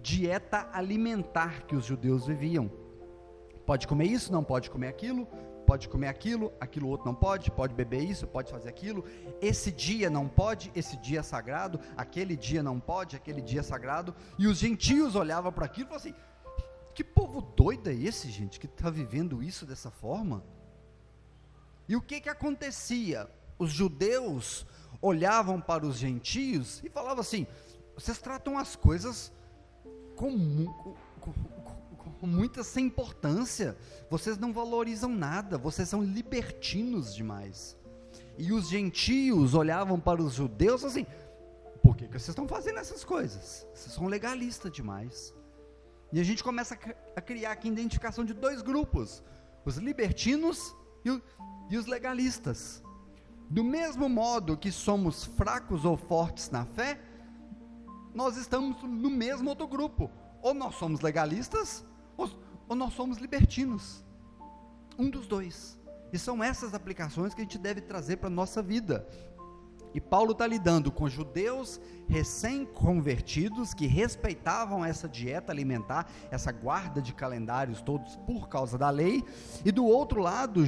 [0.00, 2.70] dieta alimentar que os judeus viviam.
[3.64, 5.26] Pode comer isso, não pode comer aquilo,
[5.66, 9.04] pode comer aquilo, aquilo outro não pode, pode beber isso, pode fazer aquilo.
[9.40, 13.62] Esse dia não pode, esse dia é sagrado, aquele dia não pode, aquele dia é
[13.62, 14.14] sagrado.
[14.38, 16.14] E os gentios olhavam para aquilo e falavam assim:
[16.94, 20.42] que povo doido é esse, gente, que está vivendo isso dessa forma?
[21.88, 23.28] E o que que acontecia?
[23.58, 24.66] Os judeus
[25.02, 27.46] olhavam para os gentios e falavam assim:
[27.94, 29.32] vocês tratam as coisas
[30.14, 30.66] com,
[31.20, 31.32] com,
[32.24, 33.76] muita sem importância,
[34.08, 37.76] vocês não valorizam nada, vocês são libertinos demais.
[38.38, 41.04] E os gentios olhavam para os judeus assim:
[41.82, 43.66] por que, que vocês estão fazendo essas coisas?
[43.74, 45.34] Vocês são legalistas demais.
[46.12, 46.78] E a gente começa
[47.16, 49.22] a criar aqui identificação de dois grupos:
[49.64, 50.74] os libertinos
[51.04, 51.22] e, o,
[51.68, 52.82] e os legalistas.
[53.48, 57.00] Do mesmo modo que somos fracos ou fortes na fé,
[58.12, 60.10] nós estamos no mesmo outro grupo.
[60.42, 61.84] Ou nós somos legalistas,
[62.16, 62.28] ou,
[62.68, 64.04] ou nós somos libertinos.
[64.98, 65.78] Um dos dois.
[66.12, 69.06] E são essas aplicações que a gente deve trazer para a nossa vida.
[69.96, 77.14] E Paulo está lidando com judeus recém-convertidos que respeitavam essa dieta alimentar, essa guarda de
[77.14, 79.24] calendários todos por causa da lei,
[79.64, 80.66] e do outro lado,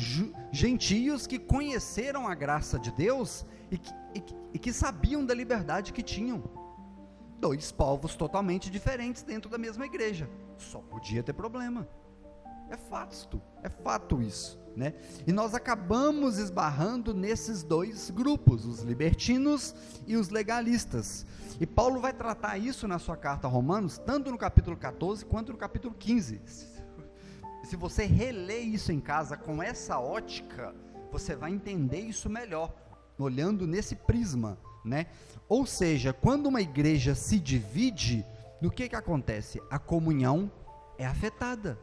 [0.50, 4.22] gentios que conheceram a graça de Deus e que, e,
[4.54, 6.42] e que sabiam da liberdade que tinham.
[7.38, 10.28] Dois povos totalmente diferentes dentro da mesma igreja.
[10.56, 11.88] Só podia ter problema.
[12.68, 14.92] É fato, é fato isso, né?
[15.26, 19.74] E nós acabamos esbarrando nesses dois grupos, os libertinos
[20.06, 21.24] e os legalistas.
[21.58, 25.52] E Paulo vai tratar isso na sua carta a Romanos, tanto no capítulo 14 quanto
[25.52, 26.40] no capítulo 15.
[27.64, 30.74] Se você reler isso em casa com essa ótica,
[31.10, 32.74] você vai entender isso melhor,
[33.18, 35.06] olhando nesse prisma, né?
[35.48, 38.24] Ou seja, quando uma igreja se divide,
[38.62, 39.60] o que que acontece?
[39.70, 40.50] A comunhão
[40.98, 41.78] é afetada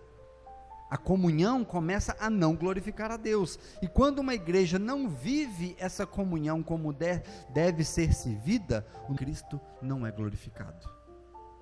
[0.89, 3.60] a comunhão começa a não glorificar a Deus.
[3.81, 10.05] E quando uma igreja não vive essa comunhão como deve ser servida, o Cristo não
[10.05, 10.88] é glorificado.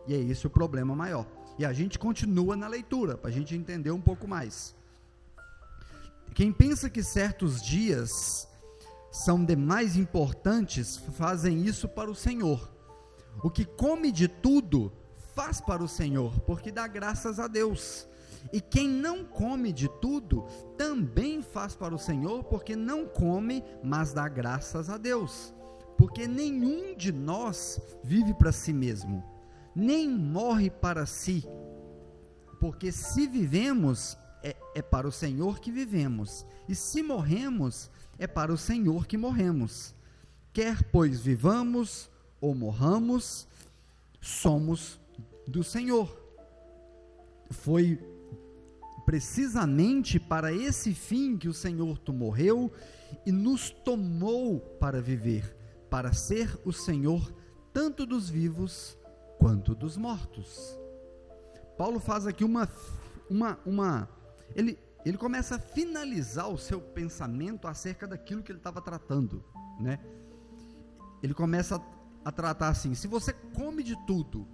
[0.07, 1.25] E é esse o problema maior.
[1.57, 4.75] E a gente continua na leitura, para a gente entender um pouco mais.
[6.35, 8.47] Quem pensa que certos dias
[9.13, 12.73] são demais importantes, fazem isso para o Senhor.
[13.43, 14.91] O que come de tudo,
[15.35, 18.07] faz para o Senhor, porque dá graças a Deus.
[18.51, 24.13] E quem não come de tudo, também faz para o Senhor, porque não come, mas
[24.13, 25.53] dá graças a Deus.
[25.95, 29.23] Porque nenhum de nós vive para si mesmo,
[29.75, 31.47] nem morre para si.
[32.59, 38.53] Porque se vivemos, é, é para o Senhor que vivemos, e se morremos, é para
[38.53, 39.93] o Senhor que morremos.
[40.51, 43.47] Quer pois vivamos ou morramos,
[44.21, 44.99] somos
[45.47, 46.21] do Senhor.
[47.49, 47.99] Foi
[49.05, 52.71] precisamente para esse fim que o Senhor tu morreu
[53.25, 55.55] e nos tomou para viver,
[55.89, 57.33] para ser o Senhor
[57.73, 58.97] tanto dos vivos
[59.37, 60.77] quanto dos mortos.
[61.77, 62.69] Paulo faz aqui uma
[63.29, 64.09] uma uma
[64.55, 69.43] ele ele começa a finalizar o seu pensamento acerca daquilo que ele estava tratando,
[69.79, 69.99] né?
[71.21, 71.81] Ele começa a,
[72.29, 74.47] a tratar assim: se você come de tudo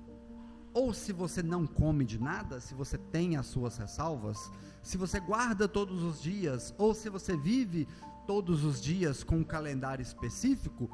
[0.73, 5.19] ou se você não come de nada, se você tem as suas ressalvas, se você
[5.19, 7.87] guarda todos os dias, ou se você vive
[8.27, 10.89] todos os dias com um calendário específico,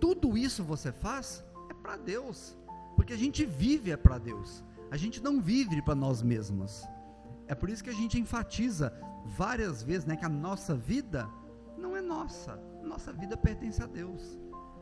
[0.00, 2.56] tudo isso você faz é para Deus,
[2.96, 6.84] porque a gente vive é para Deus, a gente não vive para nós mesmos.
[7.46, 8.92] É por isso que a gente enfatiza
[9.24, 11.28] várias vezes né, que a nossa vida
[11.76, 14.38] não é nossa, nossa vida pertence a Deus.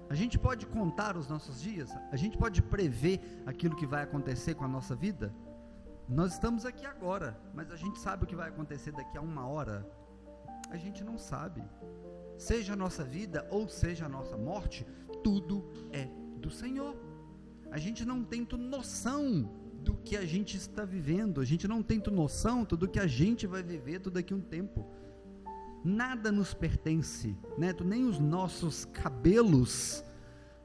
[0.09, 1.90] A gente pode contar os nossos dias?
[2.11, 5.35] A gente pode prever aquilo que vai acontecer com a nossa vida?
[6.09, 9.46] Nós estamos aqui agora, mas a gente sabe o que vai acontecer daqui a uma
[9.46, 9.88] hora?
[10.70, 11.62] A gente não sabe.
[12.37, 14.87] Seja a nossa vida ou seja a nossa morte,
[15.22, 16.96] tudo é do Senhor.
[17.70, 19.51] A gente não tem noção
[19.83, 23.47] do que a gente está vivendo, a gente não tem noção do que a gente
[23.47, 24.88] vai viver tudo daqui a um tempo
[25.85, 27.75] nada nos pertence, né?
[27.85, 30.05] nem os nossos cabelos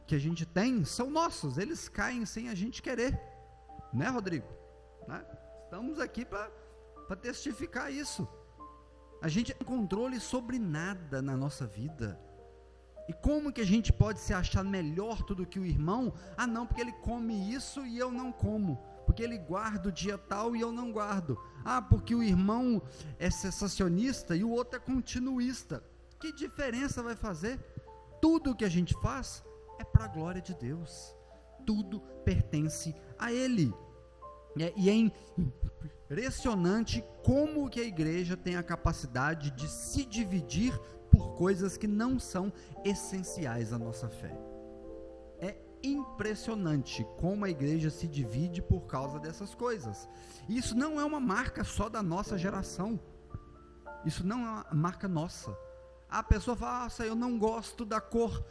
[0.05, 3.19] que a gente tem são nossos, eles caem sem a gente querer,
[3.91, 4.47] né, Rodrigo?
[5.07, 5.25] Né?
[5.63, 8.27] Estamos aqui para testificar isso.
[9.21, 12.19] A gente tem controle sobre nada na nossa vida.
[13.09, 16.13] E como que a gente pode se achar melhor do que o irmão?
[16.37, 18.77] Ah, não, porque ele come isso e eu não como
[19.07, 21.39] porque ele guarda o dia tal e eu não guardo.
[21.63, 22.81] Ah, porque o irmão
[23.17, 25.81] é sensacionista e o outro é continuista.
[26.19, 27.57] Que diferença vai fazer?
[28.21, 29.43] Tudo o que a gente faz
[29.79, 31.15] é para a glória de Deus.
[31.65, 33.73] Tudo pertence a Ele.
[34.59, 35.11] É, e é
[36.09, 40.77] impressionante como que a igreja tem a capacidade de se dividir
[41.09, 42.51] por coisas que não são
[42.83, 44.46] essenciais à nossa fé.
[45.83, 50.09] Impressionante como a igreja se divide por causa dessas coisas.
[50.49, 52.99] Isso não é uma marca só da nossa geração.
[54.05, 55.55] Isso não é uma marca nossa.
[56.09, 58.43] A pessoa fala, nossa, eu não gosto da cor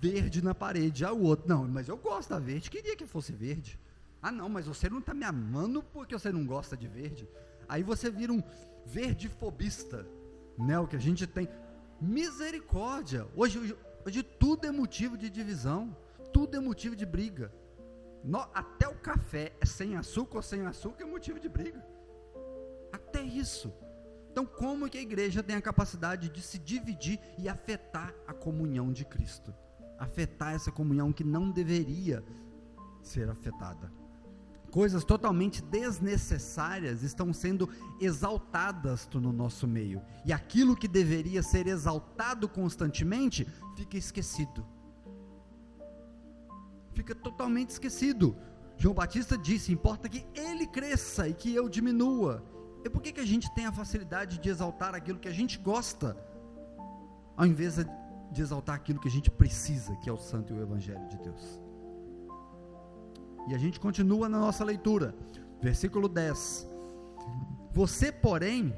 [0.00, 1.04] verde na parede.
[1.04, 3.78] Ah, o outro, não, mas eu gosto da verde, queria que fosse verde.
[4.22, 7.28] Ah, não, mas você não está me amando porque você não gosta de verde.
[7.68, 8.42] Aí você vira um
[8.86, 10.06] verde fobista,
[10.58, 10.78] né?
[10.78, 11.48] O que a gente tem.
[12.00, 13.26] Misericórdia!
[13.34, 15.96] Hoje, hoje, hoje tudo é motivo de divisão,
[16.32, 17.52] tudo é motivo de briga.
[18.24, 21.84] No, até o café é sem açúcar ou sem açúcar é motivo de briga.
[22.92, 23.72] Até isso.
[24.30, 28.92] Então, como que a igreja tem a capacidade de se dividir e afetar a comunhão
[28.92, 29.54] de Cristo?
[29.98, 32.24] Afetar essa comunhão que não deveria
[33.02, 33.92] ser afetada
[34.72, 37.68] coisas totalmente desnecessárias estão sendo
[38.00, 40.00] exaltadas no nosso meio.
[40.24, 44.66] E aquilo que deveria ser exaltado constantemente fica esquecido.
[47.02, 48.36] Fica totalmente esquecido.
[48.76, 52.44] João Batista disse: importa que ele cresça e que eu diminua.
[52.84, 55.58] E por que, que a gente tem a facilidade de exaltar aquilo que a gente
[55.58, 56.16] gosta,
[57.36, 57.74] ao invés
[58.30, 61.18] de exaltar aquilo que a gente precisa, que é o Santo e o Evangelho de
[61.18, 61.60] Deus?
[63.48, 65.12] E a gente continua na nossa leitura.
[65.60, 66.68] Versículo 10.
[67.72, 68.72] Você, porém,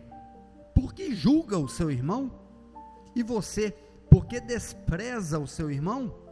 [0.75, 2.33] por que julga o seu irmão?
[3.14, 3.70] E você,
[4.09, 6.24] por que despreza o seu irmão?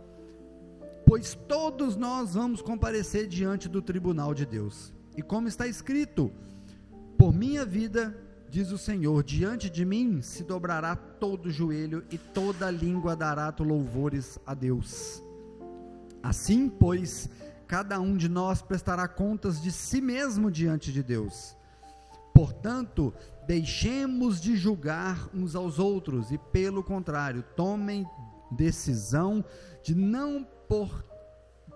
[1.13, 4.95] Pois todos nós vamos comparecer diante do tribunal de Deus.
[5.15, 6.33] E como está escrito:
[7.19, 8.17] Por minha vida,
[8.49, 14.39] diz o Senhor, diante de mim se dobrará todo joelho e toda língua dará louvores
[14.47, 15.23] a Deus.
[16.23, 17.29] Assim, pois,
[17.67, 21.55] cada um de nós prestará contas de si mesmo diante de Deus.
[22.33, 23.13] Portanto,
[23.47, 28.07] deixemos de julgar uns aos outros e, pelo contrário, tomem
[28.51, 29.45] decisão
[29.83, 31.05] de não pôr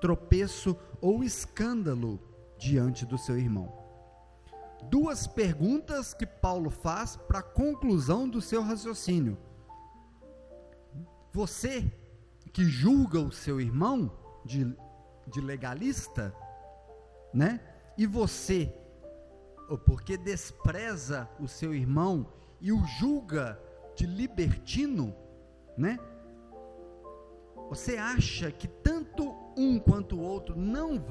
[0.01, 2.19] tropeço ou escândalo
[2.57, 3.71] diante do seu irmão.
[4.85, 9.37] Duas perguntas que Paulo faz para a conclusão do seu raciocínio.
[11.31, 11.93] Você
[12.55, 14.11] que julga o seu irmão
[14.47, 14.75] de
[15.27, 16.33] de legalista,
[17.35, 17.61] né?
[17.99, 18.73] E você,
[19.85, 23.61] porque despreza o seu irmão e o julga
[23.97, 25.15] de libertino,
[25.77, 25.99] né?
[27.69, 28.69] Você acha que
[29.57, 31.03] um quanto o outro não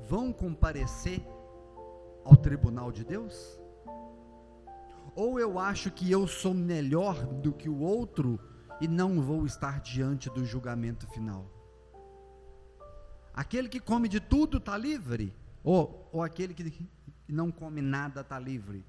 [0.00, 1.24] vão comparecer
[2.24, 3.58] ao tribunal de Deus?
[5.14, 8.40] Ou eu acho que eu sou melhor do que o outro
[8.80, 11.50] e não vou estar diante do julgamento final?
[13.34, 15.34] Aquele que come de tudo está livre?
[15.62, 16.88] Ou, ou aquele que
[17.28, 18.84] não come nada está livre?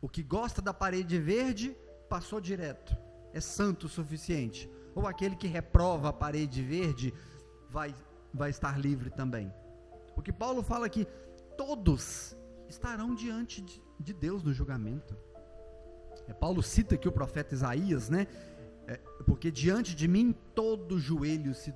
[0.00, 1.76] O que gosta da parede verde
[2.08, 2.96] passou direto,
[3.32, 4.70] é santo o suficiente.
[4.94, 7.12] Ou aquele que reprova a parede verde
[7.70, 7.94] vai,
[8.36, 9.52] vai estar livre também.
[10.16, 11.06] O que Paulo fala que
[11.56, 12.36] todos
[12.68, 15.16] estarão diante de, de Deus no julgamento.
[16.28, 18.26] É, Paulo cita aqui o profeta Isaías, né?
[18.86, 21.74] É, porque diante de mim todo joelho se,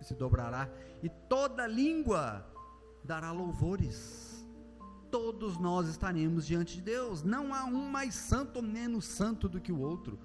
[0.00, 0.68] se dobrará
[1.02, 2.46] e toda língua
[3.04, 4.46] dará louvores.
[5.10, 7.22] Todos nós estaremos diante de Deus.
[7.22, 10.18] Não há um mais santo ou menos santo do que o outro.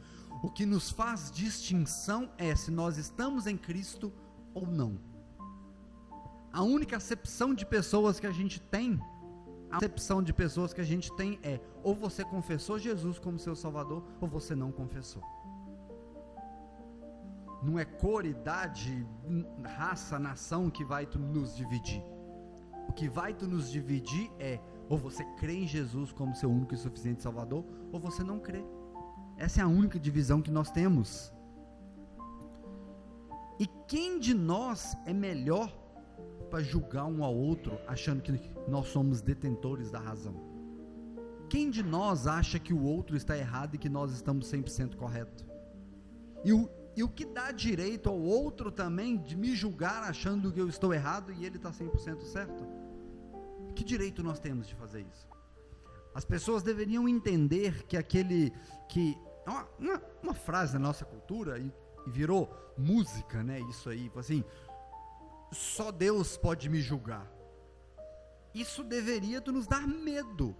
[0.43, 4.11] O que nos faz distinção é se nós estamos em Cristo
[4.53, 5.10] ou não.
[6.51, 8.99] A única acepção de pessoas que a gente tem,
[9.69, 13.55] a acepção de pessoas que a gente tem é ou você confessou Jesus como seu
[13.55, 15.23] Salvador ou você não confessou
[17.61, 19.05] não é cor, idade,
[19.63, 22.03] raça, nação que vai nos dividir.
[22.87, 26.77] O que vai nos dividir é ou você crê em Jesus como seu único e
[26.77, 28.63] suficiente Salvador, ou você não crê.
[29.37, 31.31] Essa é a única divisão que nós temos.
[33.57, 35.71] E quem de nós é melhor
[36.51, 40.35] para julgar um ao outro, achando que nós somos detentores da razão?
[41.49, 45.45] Quem de nós acha que o outro está errado e que nós estamos 100% correto?
[46.43, 50.59] E o, e o que dá direito ao outro também de me julgar achando que
[50.59, 52.65] eu estou errado e ele está 100% certo?
[53.75, 55.27] Que direito nós temos de fazer isso?
[56.13, 58.51] As pessoas deveriam entender que aquele
[58.89, 61.71] que uma, uma, frase da nossa cultura e,
[62.05, 63.59] e, virou música, né?
[63.69, 64.43] Isso aí, assim,
[65.51, 67.29] só Deus pode me julgar.
[68.53, 70.55] Isso deveria nos dar medo.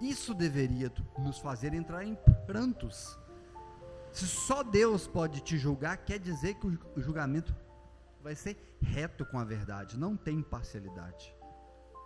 [0.00, 3.18] Isso deveria nos fazer entrar em prantos
[4.12, 7.54] se só Deus pode te julgar, quer dizer que o julgamento
[8.22, 11.34] vai ser reto com a verdade, não tem imparcialidade.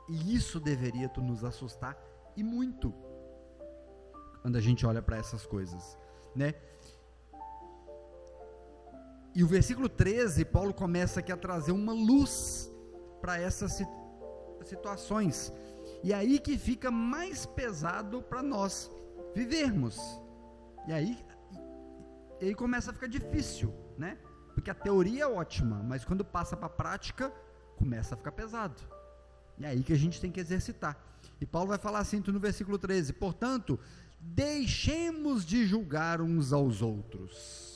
[0.09, 1.97] E isso deveria nos assustar
[2.37, 2.93] e muito
[4.43, 5.99] quando a gente olha para essas coisas,
[6.37, 6.53] né?
[9.35, 12.71] E o versículo 13, Paulo começa aqui a trazer uma luz
[13.21, 13.83] para essas
[14.65, 15.53] situações.
[16.05, 18.89] E é aí que fica mais pesado para nós
[19.35, 19.99] vivermos.
[20.87, 21.19] E aí,
[22.41, 24.19] e aí começa a ficar difícil, né?
[24.55, 27.33] Porque a teoria é ótima, mas quando passa para a prática,
[27.77, 28.81] começa a ficar pesado.
[29.59, 30.97] E é aí que a gente tem que exercitar.
[31.41, 33.81] E Paulo vai falar assim no versículo 13: Portanto,
[34.21, 37.74] deixemos de julgar uns aos outros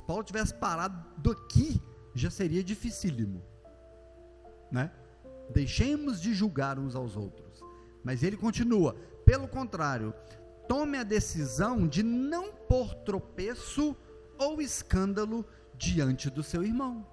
[0.00, 1.80] Se Paulo tivesse parado aqui,
[2.14, 3.42] já seria dificílimo,
[4.72, 4.90] né?
[5.52, 7.60] Deixemos de julgar uns aos outros.
[8.02, 8.94] Mas ele continua:
[9.26, 10.14] pelo contrário,
[10.66, 13.94] tome a decisão de não pôr tropeço
[14.38, 15.44] ou escândalo
[15.76, 17.06] diante do seu irmão.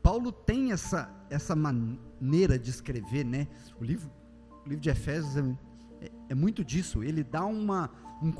[0.00, 3.48] Paulo tem essa, essa maneira de escrever, né?
[3.80, 4.08] O livro,
[4.64, 7.02] o livro de Efésios é, é, é muito disso.
[7.02, 7.90] Ele dá uma
[8.22, 8.32] um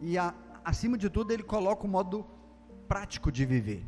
[0.00, 0.34] e a,
[0.68, 2.26] acima de tudo, ele coloca o modo
[2.86, 3.82] prático de viver.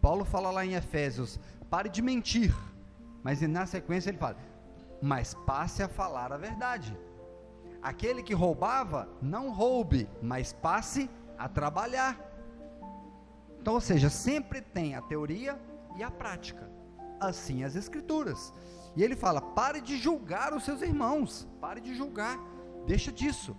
[0.00, 1.38] Paulo fala lá em Efésios:
[1.70, 2.54] pare de mentir.
[3.22, 4.36] Mas na sequência ele fala:
[5.00, 6.96] mas passe a falar a verdade.
[7.80, 11.08] Aquele que roubava, não roube, mas passe
[11.38, 12.18] a trabalhar.
[13.60, 15.60] Então, ou seja, sempre tem a teoria
[15.96, 16.68] e a prática.
[17.20, 18.52] Assim as escrituras.
[18.96, 22.36] E ele fala: pare de julgar os seus irmãos, pare de julgar,
[22.86, 23.56] deixa disso.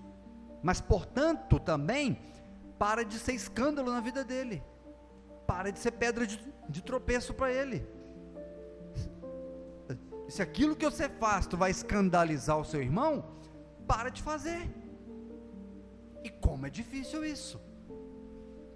[0.62, 2.20] Mas, portanto, também
[2.80, 4.63] para de ser escândalo na vida dele,
[5.45, 7.86] para de ser pedra de, de tropeço para ele.
[10.30, 13.25] Se aquilo que você faz, tu vai escandalizar o seu irmão,
[13.86, 14.61] para de fazer.
[16.23, 17.59] E como é difícil isso.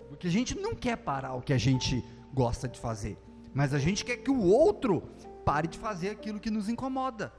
[0.09, 3.17] Porque a gente não quer parar o que a gente gosta de fazer,
[3.53, 5.01] mas a gente quer que o outro
[5.45, 7.31] pare de fazer aquilo que nos incomoda.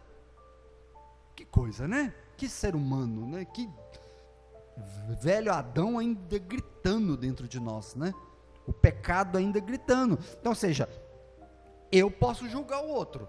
[1.36, 2.14] Que coisa, né?
[2.36, 3.44] Que ser humano, né?
[3.44, 3.68] Que
[5.20, 8.12] velho Adão ainda gritando dentro de nós, né?
[8.66, 10.18] O pecado ainda gritando.
[10.38, 10.88] Então, ou seja,
[11.92, 13.28] eu posso julgar o outro,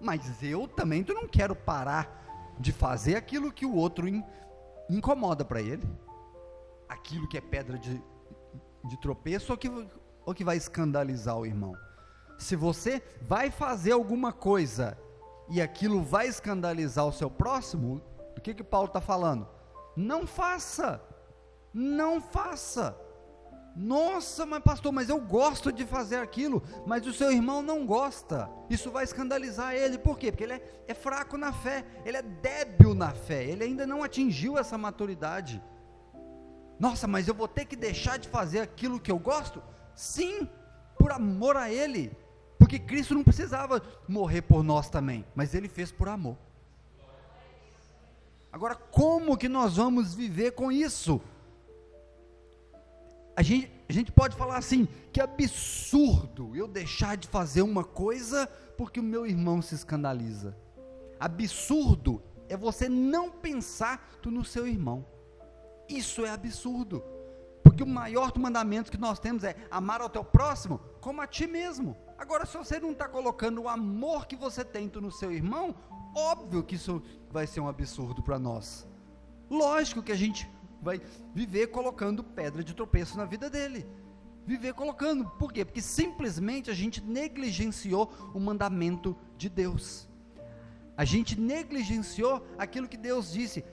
[0.00, 4.22] mas eu também não quero parar de fazer aquilo que o outro in,
[4.88, 5.86] incomoda para ele,
[6.88, 8.02] aquilo que é pedra de,
[8.84, 9.68] de tropeço ou que,
[10.24, 11.74] ou que vai escandalizar o irmão.
[12.38, 14.98] Se você vai fazer alguma coisa
[15.48, 18.00] e aquilo vai escandalizar o seu próximo,
[18.36, 19.46] o que que Paulo está falando?
[19.96, 21.00] Não faça.
[21.72, 22.96] Não faça.
[23.76, 28.48] Nossa, mas pastor, mas eu gosto de fazer aquilo, mas o seu irmão não gosta.
[28.70, 29.98] Isso vai escandalizar ele.
[29.98, 30.30] Por quê?
[30.30, 34.04] Porque ele é, é fraco na fé, ele é débil na fé, ele ainda não
[34.04, 35.60] atingiu essa maturidade.
[36.78, 39.60] Nossa, mas eu vou ter que deixar de fazer aquilo que eu gosto?
[39.94, 40.48] Sim,
[40.96, 42.16] por amor a ele.
[42.58, 46.36] Porque Cristo não precisava morrer por nós também, mas ele fez por amor.
[48.54, 51.20] Agora, como que nós vamos viver com isso?
[53.34, 58.46] A gente, a gente pode falar assim: que absurdo eu deixar de fazer uma coisa
[58.78, 60.56] porque o meu irmão se escandaliza.
[61.18, 65.04] Absurdo é você não pensar no seu irmão.
[65.88, 67.02] Isso é absurdo.
[67.60, 71.48] Porque o maior mandamento que nós temos é amar ao teu próximo como a ti
[71.48, 71.96] mesmo.
[72.16, 75.74] Agora, se você não está colocando o amor que você tem no seu irmão,
[76.14, 78.86] Óbvio que isso vai ser um absurdo para nós.
[79.50, 80.48] Lógico que a gente
[80.80, 81.00] vai
[81.34, 83.86] viver colocando pedra de tropeço na vida dele.
[84.46, 85.28] Viver colocando.
[85.30, 85.64] Por quê?
[85.64, 90.08] Porque simplesmente a gente negligenciou o mandamento de Deus.
[90.96, 93.64] A gente negligenciou aquilo que Deus disse: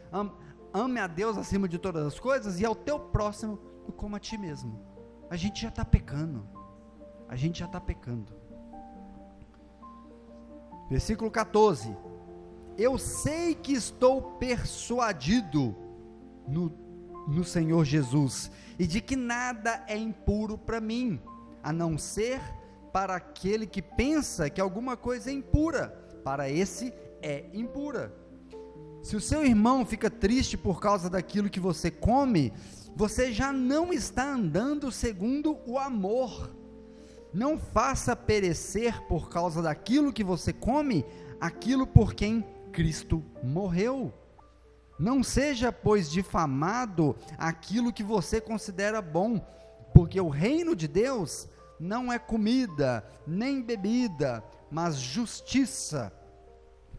[0.73, 3.57] ame a Deus acima de todas as coisas e ao teu próximo
[3.97, 4.79] como a ti mesmo.
[5.29, 6.47] A gente já está pecando.
[7.27, 8.33] A gente já está pecando.
[10.89, 11.95] Versículo 14
[12.77, 15.75] eu sei que estou persuadido
[16.47, 16.71] no,
[17.27, 21.19] no Senhor Jesus e de que nada é impuro para mim,
[21.61, 22.41] a não ser
[22.91, 25.89] para aquele que pensa que alguma coisa é impura,
[26.23, 28.13] para esse é impura.
[29.01, 32.53] Se o seu irmão fica triste por causa daquilo que você come,
[32.95, 36.55] você já não está andando segundo o amor.
[37.33, 41.05] Não faça perecer por causa daquilo que você come
[41.39, 44.13] aquilo por quem Cristo morreu.
[44.97, 49.39] Não seja, pois, difamado aquilo que você considera bom,
[49.93, 51.49] porque o reino de Deus
[51.79, 56.13] não é comida, nem bebida, mas justiça,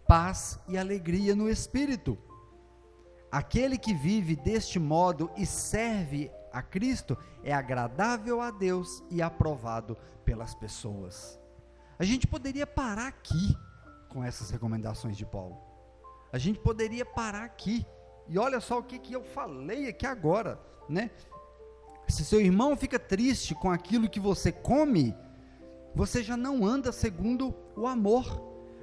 [0.07, 2.18] paz e alegria no espírito.
[3.31, 9.97] Aquele que vive deste modo e serve a Cristo é agradável a Deus e aprovado
[10.25, 11.41] pelas pessoas.
[11.99, 13.57] A gente poderia parar aqui
[14.13, 15.57] com essas recomendações de Paulo.
[16.31, 17.87] A gente poderia parar aqui.
[18.29, 21.11] E olha só o que, que eu falei aqui agora, né?
[22.07, 25.15] Se seu irmão fica triste com aquilo que você come,
[25.95, 28.25] você já não anda segundo o amor.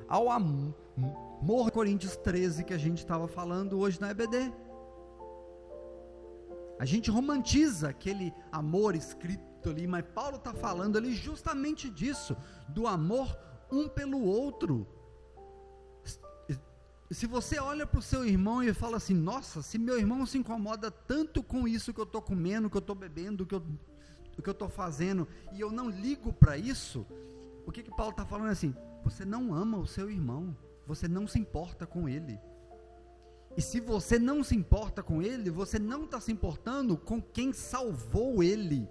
[0.07, 4.51] Ao amor, Coríntios 13, que a gente estava falando hoje na EBD.
[6.79, 12.35] A gente romantiza aquele amor escrito ali, mas Paulo está falando ali justamente disso,
[12.69, 13.37] do amor
[13.71, 14.87] um pelo outro.
[17.11, 20.37] Se você olha para o seu irmão e fala assim, nossa, se meu irmão se
[20.37, 24.47] incomoda tanto com isso que eu estou comendo, que eu estou bebendo, que eu, que
[24.47, 27.07] eu estou fazendo, e eu não ligo para isso,
[27.65, 28.75] o que, que Paulo está falando assim?
[29.03, 30.55] Você não ama o seu irmão,
[30.85, 32.39] você não se importa com ele.
[33.57, 37.51] E se você não se importa com ele, você não está se importando com quem
[37.51, 38.87] salvou ele.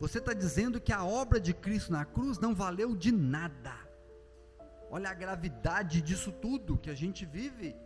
[0.00, 3.89] Você está dizendo que a obra de Cristo na cruz não valeu de nada.
[4.90, 7.76] Olha a gravidade disso tudo que a gente vive.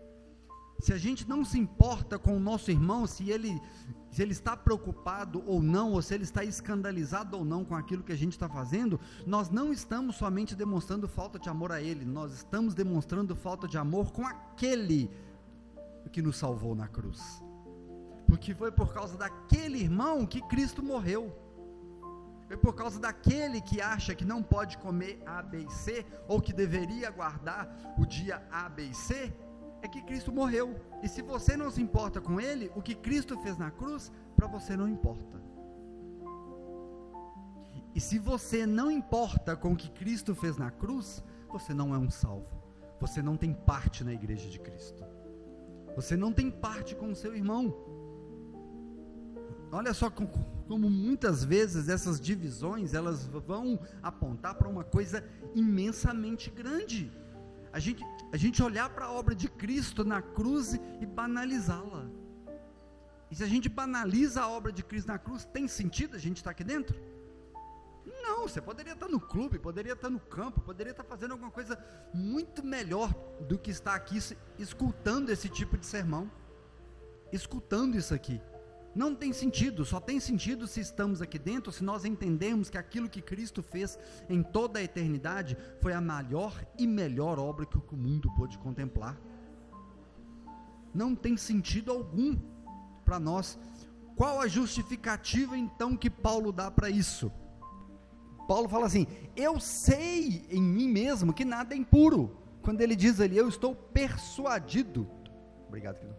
[0.80, 3.60] Se a gente não se importa com o nosso irmão, se ele,
[4.10, 8.02] se ele está preocupado ou não, ou se ele está escandalizado ou não com aquilo
[8.02, 12.04] que a gente está fazendo, nós não estamos somente demonstrando falta de amor a ele,
[12.04, 15.10] nós estamos demonstrando falta de amor com aquele
[16.10, 17.42] que nos salvou na cruz.
[18.26, 21.43] Porque foi por causa daquele irmão que Cristo morreu.
[22.54, 26.40] Foi por causa daquele que acha que não pode comer A, B e C, ou
[26.40, 29.34] que deveria guardar o dia A, B e C,
[29.82, 30.80] é que Cristo morreu.
[31.02, 34.46] E se você não se importa com ele, o que Cristo fez na cruz, para
[34.46, 35.42] você não importa.
[37.92, 41.98] E se você não importa com o que Cristo fez na cruz, você não é
[41.98, 42.62] um salvo.
[43.00, 45.04] Você não tem parte na igreja de Cristo.
[45.96, 47.74] Você não tem parte com o seu irmão.
[49.74, 57.10] Olha só como, muitas vezes essas divisões elas vão apontar para uma coisa imensamente grande.
[57.72, 62.06] A gente, a gente olhar para a obra de Cristo na cruz e banalizá-la.
[63.28, 66.36] E se a gente banaliza a obra de Cristo na cruz, tem sentido a gente
[66.36, 66.96] estar aqui dentro?
[68.06, 71.76] Não, você poderia estar no clube, poderia estar no campo, poderia estar fazendo alguma coisa
[72.14, 73.12] muito melhor
[73.48, 74.20] do que estar aqui
[74.56, 76.30] escutando esse tipo de sermão.
[77.32, 78.40] Escutando isso aqui.
[78.94, 83.08] Não tem sentido, só tem sentido se estamos aqui dentro, se nós entendemos que aquilo
[83.08, 87.96] que Cristo fez em toda a eternidade foi a maior e melhor obra que o
[87.96, 89.20] mundo pôde contemplar.
[90.94, 92.38] Não tem sentido algum
[93.04, 93.58] para nós.
[94.14, 97.32] Qual a justificativa então que Paulo dá para isso?
[98.46, 102.38] Paulo fala assim: Eu sei em mim mesmo que nada é impuro.
[102.62, 105.10] Quando ele diz ali, eu estou persuadido.
[105.66, 106.16] Obrigado, querido.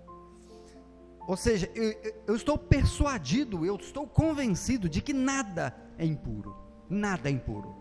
[1.28, 6.55] Ou seja, eu, eu, estou persuadido, eu estou convencido de que nada é impuro.
[6.89, 7.76] Nada é impuro.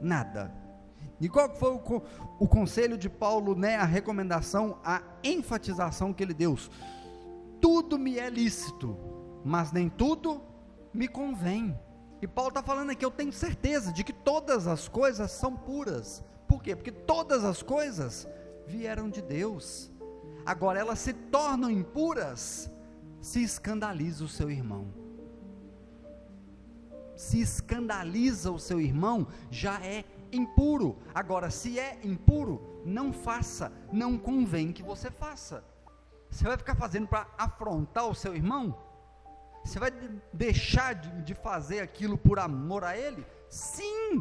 [0.00, 0.52] Nada.
[1.20, 2.02] E qual foi o,
[2.40, 6.58] o conselho de Paulo, né, a recomendação, a enfatização que ele deu?
[7.60, 8.98] Tudo me é lícito,
[9.44, 10.42] mas nem tudo
[10.92, 11.78] me convém.
[12.20, 16.24] E Paulo está falando aqui, eu tenho certeza de que todas as coisas são puras.
[16.48, 16.74] Por quê?
[16.74, 18.26] Porque todas as coisas
[18.66, 19.91] vieram de Deus.
[20.44, 22.70] Agora elas se tornam impuras
[23.22, 24.92] se escandaliza o seu irmão.
[27.14, 30.98] Se escandaliza o seu irmão, já é impuro.
[31.14, 35.64] Agora, se é impuro, não faça, não convém que você faça.
[36.28, 38.76] Você vai ficar fazendo para afrontar o seu irmão?
[39.64, 39.92] Você vai
[40.32, 43.24] deixar de, de fazer aquilo por amor a Ele?
[43.48, 44.20] Sim!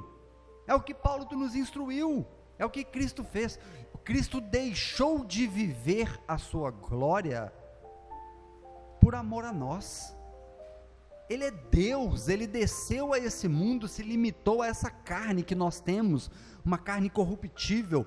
[0.67, 2.27] É o que Paulo nos instruiu,
[2.59, 3.57] é o que Cristo fez.
[4.03, 7.53] Cristo deixou de viver a sua glória
[8.99, 10.15] por amor a nós.
[11.29, 15.79] Ele é Deus, ele desceu a esse mundo, se limitou a essa carne que nós
[15.79, 16.29] temos,
[16.65, 18.05] uma carne corruptível,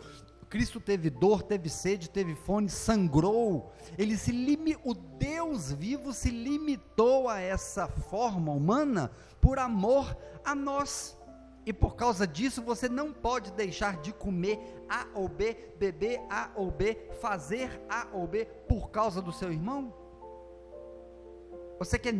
[0.55, 3.73] Cristo teve dor, teve sede, teve fome, sangrou.
[3.99, 10.55] Ele se limi, o Deus vivo se limitou a essa forma humana por amor a
[10.55, 11.19] nós.
[11.67, 14.59] E por causa disso, você não pode deixar de comer
[14.89, 19.51] A ou B, beber A ou B, fazer A ou B por causa do seu
[19.51, 19.95] irmão?
[21.79, 22.15] Você quer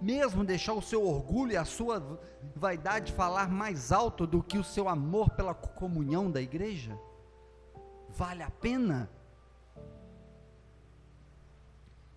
[0.00, 2.20] mesmo deixar o seu orgulho e a sua
[2.54, 6.98] vaidade falar mais alto do que o seu amor pela comunhão da igreja?
[8.10, 9.10] Vale a pena?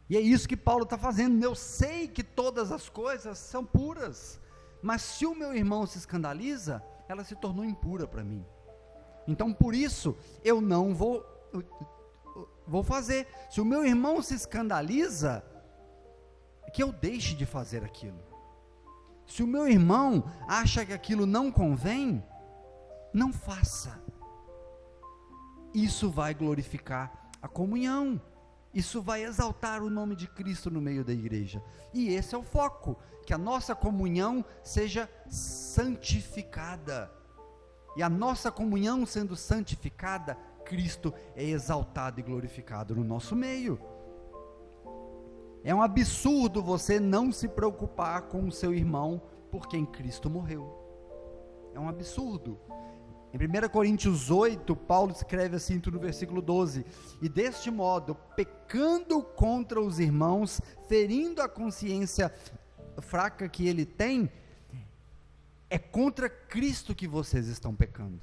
[0.10, 1.44] E é isso que Paulo está fazendo.
[1.44, 4.40] Eu sei que todas as coisas são puras,
[4.84, 8.46] mas se o meu irmão se escandaliza, ela se tornou impura para mim.
[9.28, 11.26] Então por isso eu não vou
[12.68, 13.28] vou fazer.
[13.50, 15.44] Se o meu irmão se escandaliza,
[16.74, 18.20] que eu deixe de fazer aquilo.
[19.26, 22.24] Se o meu irmão acha que aquilo não convém,
[23.14, 24.02] Não faça.
[25.72, 28.20] Isso vai glorificar a comunhão.
[28.74, 31.64] Isso vai exaltar o nome de Cristo no meio da igreja.
[31.94, 37.12] E esse é o foco, que a nossa comunhão seja santificada.
[37.96, 43.80] E a nossa comunhão sendo santificada, Cristo é exaltado e glorificado no nosso meio.
[45.64, 49.22] É um absurdo você não se preocupar com o seu irmão
[49.52, 50.84] por quem Cristo morreu.
[51.74, 52.60] É um absurdo.
[53.34, 56.86] Em 1 Coríntios 8, Paulo escreve assim no versículo 12:
[57.20, 62.32] E deste modo, pecando contra os irmãos, ferindo a consciência
[63.00, 64.32] fraca que ele tem,
[65.68, 68.22] é contra Cristo que vocês estão pecando.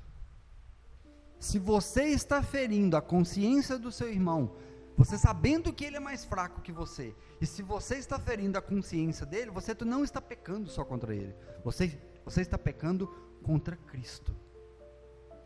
[1.41, 4.55] Se você está ferindo a consciência do seu irmão,
[4.97, 8.63] você sabendo que ele é mais fraco que você, e se você está ferindo a
[8.63, 11.35] consciência dele, você não está pecando só contra ele,
[11.65, 13.09] você, você está pecando
[13.43, 14.33] contra Cristo.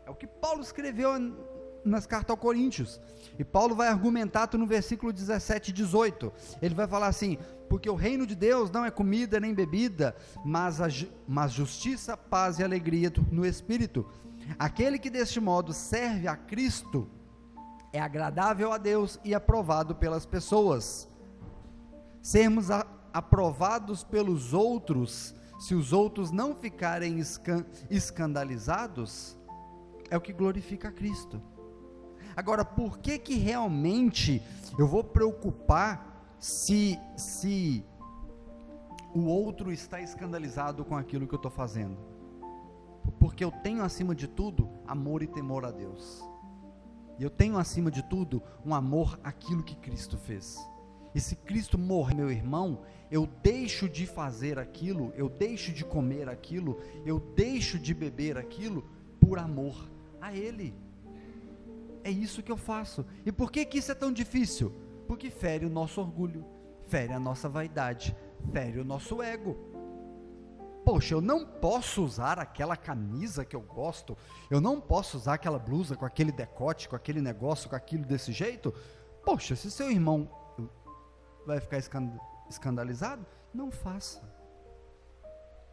[0.05, 1.11] É o que Paulo escreveu
[1.83, 2.99] nas cartas aos Coríntios.
[3.37, 6.31] E Paulo vai argumentar no versículo 17 e 18.
[6.61, 7.37] Ele vai falar assim:
[7.69, 10.87] porque o reino de Deus não é comida nem bebida, mas, a,
[11.27, 14.05] mas justiça, paz e alegria no Espírito.
[14.59, 17.09] Aquele que deste modo serve a Cristo
[17.91, 21.07] é agradável a Deus e aprovado pelas pessoas.
[22.21, 29.37] Sermos a, aprovados pelos outros, se os outros não ficarem escan, escandalizados,
[30.09, 31.41] é o que glorifica a Cristo.
[32.35, 34.41] Agora, por que que realmente
[34.77, 37.83] eu vou preocupar se se
[39.13, 41.97] o outro está escandalizado com aquilo que eu estou fazendo?
[43.19, 46.21] Porque eu tenho acima de tudo amor e temor a Deus.
[47.17, 50.57] E eu tenho acima de tudo um amor àquilo que Cristo fez.
[51.13, 56.27] E se Cristo morre, meu irmão, eu deixo de fazer aquilo, eu deixo de comer
[56.27, 58.83] aquilo, eu deixo de beber aquilo
[59.17, 59.94] por amor
[60.25, 60.73] a Ele.
[62.03, 63.05] É isso que eu faço.
[63.25, 64.73] E por que, que isso é tão difícil?
[65.07, 66.45] Porque fere o nosso orgulho,
[66.87, 68.15] fere a nossa vaidade,
[68.51, 69.55] fere o nosso ego.
[70.83, 74.15] Poxa, eu não posso usar aquela camisa que eu gosto,
[74.51, 78.31] eu não posso usar aquela blusa com aquele decote, com aquele negócio, com aquilo desse
[78.31, 78.73] jeito.
[79.23, 80.29] Poxa, se seu irmão
[81.45, 81.79] vai ficar
[82.47, 84.21] escandalizado, não faça.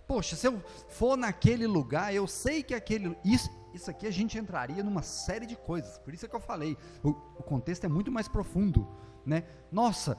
[0.06, 3.16] Poxa, se eu for naquele lugar, eu sei que aquele.
[3.24, 5.98] Isso, isso aqui a gente entraria numa série de coisas.
[5.98, 6.76] Por isso é que eu falei.
[7.02, 8.88] O, o contexto é muito mais profundo.
[9.24, 9.44] Né?
[9.70, 10.16] Nossa,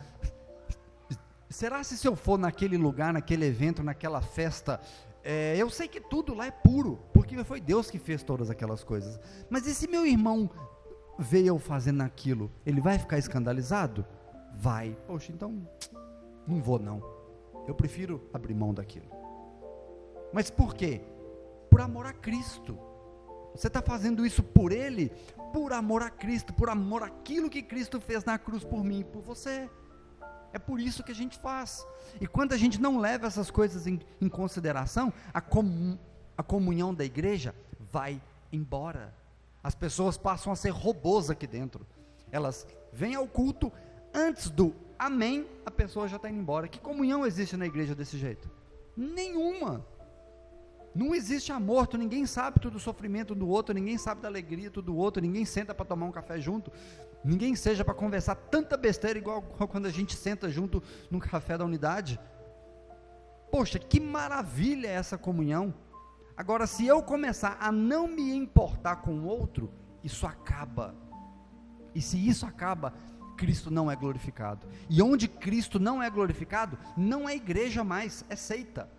[1.49, 4.79] será se se eu for naquele lugar, naquele evento, naquela festa,
[5.23, 8.83] é, eu sei que tudo lá é puro, porque foi Deus que fez todas aquelas
[8.83, 9.19] coisas.
[9.49, 10.49] Mas e se meu irmão
[11.17, 14.05] vê eu fazendo aquilo, ele vai ficar escandalizado?
[14.55, 14.97] Vai.
[15.07, 15.67] Poxa, então
[16.47, 17.01] não vou não.
[17.67, 19.07] Eu prefiro abrir mão daquilo.
[20.33, 21.01] Mas por quê?
[21.69, 22.77] Por amor a Cristo.
[23.55, 25.09] Você está fazendo isso por Ele,
[25.53, 29.03] por amor a Cristo, por amor àquilo que Cristo fez na cruz por mim e
[29.03, 29.69] por você.
[30.51, 31.85] É por isso que a gente faz.
[32.21, 35.97] E quando a gente não leva essas coisas em, em consideração, a, comun,
[36.37, 39.13] a comunhão da igreja vai embora.
[39.63, 41.85] As pessoas passam a ser robôs aqui dentro.
[42.31, 43.71] Elas vêm ao culto,
[44.13, 46.67] antes do amém, a pessoa já está indo embora.
[46.67, 48.49] Que comunhão existe na igreja desse jeito?
[48.95, 49.85] Nenhuma.
[50.95, 54.69] Não existe amor, tu ninguém sabe tudo do sofrimento do outro, ninguém sabe da alegria
[54.69, 56.71] do outro, ninguém senta para tomar um café junto,
[57.23, 61.65] ninguém seja para conversar tanta besteira igual quando a gente senta junto no café da
[61.65, 62.19] unidade.
[63.51, 65.73] Poxa, que maravilha é essa comunhão.
[66.37, 69.71] Agora, se eu começar a não me importar com o outro,
[70.03, 70.95] isso acaba.
[71.93, 72.93] E se isso acaba,
[73.37, 74.67] Cristo não é glorificado.
[74.89, 78.89] E onde Cristo não é glorificado, não é igreja mais, é seita.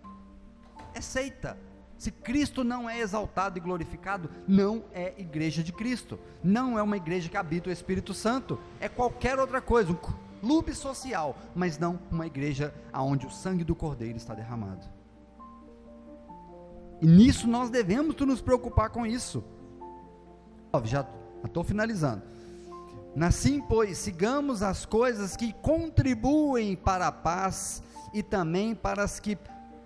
[0.93, 1.57] É seita.
[1.97, 6.19] Se Cristo não é exaltado e glorificado, não é igreja de Cristo.
[6.43, 8.59] Não é uma igreja que habita o Espírito Santo.
[8.79, 9.97] É qualquer outra coisa, um
[10.41, 14.85] clube social, mas não uma igreja onde o sangue do Cordeiro está derramado.
[17.01, 19.43] E nisso nós devemos nos preocupar com isso.
[20.83, 21.07] Já
[21.45, 22.23] estou finalizando.
[23.21, 27.81] Assim, pois, sigamos as coisas que contribuem para a paz
[28.13, 29.37] e também para as que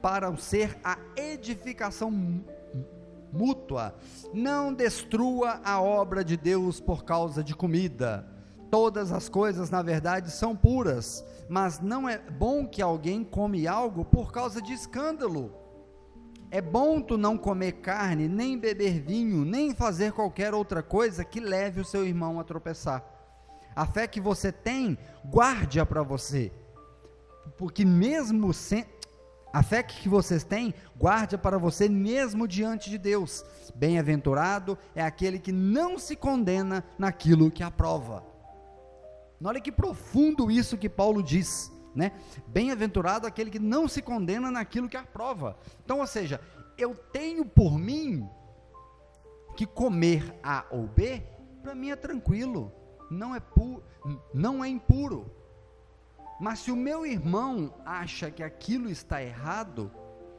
[0.01, 2.11] para ser a edificação
[3.31, 3.95] mútua.
[4.33, 8.27] Não destrua a obra de Deus por causa de comida.
[8.71, 14.05] Todas as coisas, na verdade, são puras, mas não é bom que alguém come algo
[14.05, 15.51] por causa de escândalo.
[16.51, 21.39] É bom tu não comer carne, nem beber vinho, nem fazer qualquer outra coisa que
[21.39, 23.03] leve o seu irmão a tropeçar.
[23.75, 26.51] A fé que você tem, guarde-a para você,
[27.57, 28.85] porque mesmo sem,
[29.51, 33.43] A fé que vocês têm, guarde para você mesmo diante de Deus.
[33.73, 38.23] Bem-aventurado é aquele que não se condena naquilo que aprova.
[39.43, 42.11] Olha que profundo isso que Paulo diz, né?
[42.47, 45.57] Bem-aventurado aquele que não se condena naquilo que aprova.
[45.83, 46.39] Então, ou seja,
[46.77, 48.27] eu tenho por mim
[49.55, 51.23] que comer A ou B,
[51.63, 52.71] para mim é tranquilo,
[53.09, 53.81] não é pu
[54.33, 55.38] não é impuro.
[56.39, 59.91] Mas se o meu irmão acha que aquilo está errado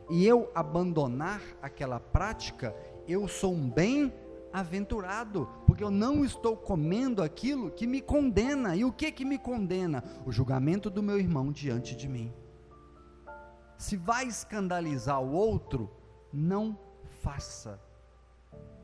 [0.09, 2.74] e eu abandonar aquela prática,
[3.07, 8.74] eu sou um bem-aventurado, porque eu não estou comendo aquilo que me condena.
[8.74, 10.03] E o que que me condena?
[10.24, 12.32] O julgamento do meu irmão diante de mim.
[13.76, 15.90] Se vai escandalizar o outro,
[16.32, 16.78] não
[17.22, 17.80] faça.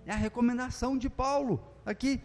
[0.05, 2.23] É a recomendação de Paulo aqui.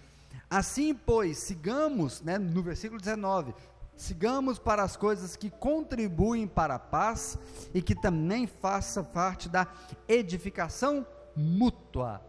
[0.49, 3.53] Assim, pois, sigamos, né, no versículo 19,
[4.01, 7.37] sigamos para as coisas que contribuem para a paz
[7.71, 9.67] e que também faça parte da
[10.07, 12.19] edificação mútua.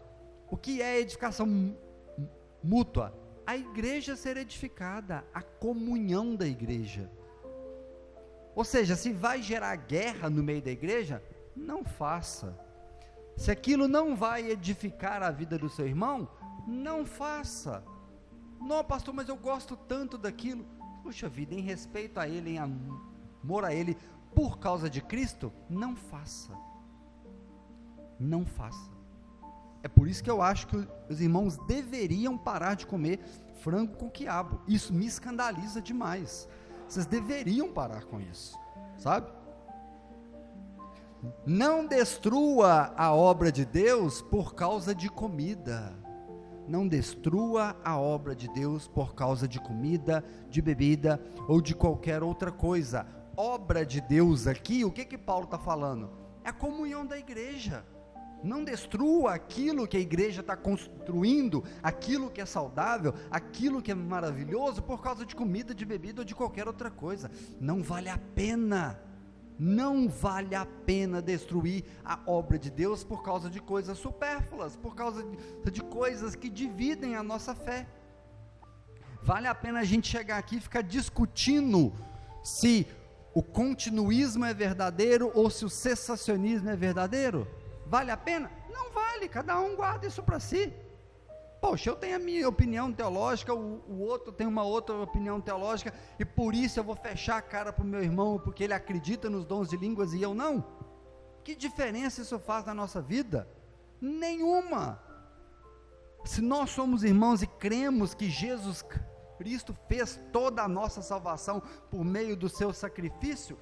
[0.51, 1.75] O que é edificação
[2.63, 3.11] mútua?
[3.45, 7.09] A igreja ser edificada, a comunhão da igreja.
[8.55, 11.23] Ou seja, se vai gerar guerra no meio da igreja,
[11.55, 12.55] não faça.
[13.35, 16.29] Se aquilo não vai edificar a vida do seu irmão,
[16.67, 17.83] não faça.
[18.61, 20.65] Não, pastor, mas eu gosto tanto daquilo.
[21.03, 23.97] Puxa vida, em respeito a ele, em amor a ele,
[24.33, 26.53] por causa de Cristo, não faça.
[28.17, 28.89] Não faça.
[29.83, 33.19] É por isso que eu acho que os irmãos deveriam parar de comer
[33.59, 34.61] frango com quiabo.
[34.65, 36.47] Isso me escandaliza demais.
[36.87, 38.57] Vocês deveriam parar com isso,
[38.97, 39.29] sabe?
[41.45, 45.93] Não destrua a obra de Deus por causa de comida.
[46.67, 52.23] Não destrua a obra de Deus por causa de comida, de bebida ou de qualquer
[52.23, 53.05] outra coisa.
[53.35, 56.09] Obra de Deus aqui, o que que Paulo está falando?
[56.43, 57.85] É a comunhão da igreja.
[58.43, 63.95] Não destrua aquilo que a igreja está construindo, aquilo que é saudável, aquilo que é
[63.95, 67.31] maravilhoso, por causa de comida, de bebida ou de qualquer outra coisa.
[67.59, 68.99] Não vale a pena
[69.57, 74.95] não vale a pena destruir a obra de Deus por causa de coisas supérfluas, por
[74.95, 77.87] causa de, de, coisas que dividem a nossa fé.
[79.21, 81.93] Vale a pena a gente chegar aqui e ficar discutindo
[82.43, 82.85] se
[83.33, 87.47] o continuismo é verdadeiro ou se o cessacionismo é verdadeiro?
[87.85, 88.51] Vale a pena?
[88.69, 90.73] Não vale, cada um guarda isso para si.
[91.63, 95.93] Poxa, eu tenho a minha opinião teológica, o, o, outro tem uma outra opinião teológica,
[96.19, 99.29] e por isso eu vou fechar a cara para o meu irmão, porque ele acredita
[99.29, 100.61] nos dons de línguas e eu não?
[101.41, 103.47] Que diferença isso faz na nossa vida?
[104.01, 105.01] Nenhuma.
[106.25, 108.83] Se nós somos irmãos e cremos que Jesus
[109.37, 113.57] Cristo fez toda a nossa salvação por meio do seu sacrifício,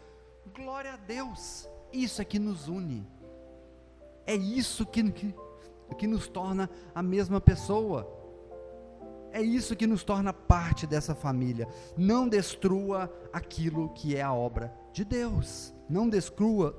[0.55, 1.69] glória a Deus.
[1.93, 3.07] Isso é que nos une.
[4.25, 5.35] É isso que, que
[5.95, 8.19] que nos torna a mesma pessoa.
[9.31, 11.67] É isso que nos torna parte dessa família.
[11.97, 15.73] Não destrua aquilo que é a obra de Deus.
[15.89, 16.73] Não destrua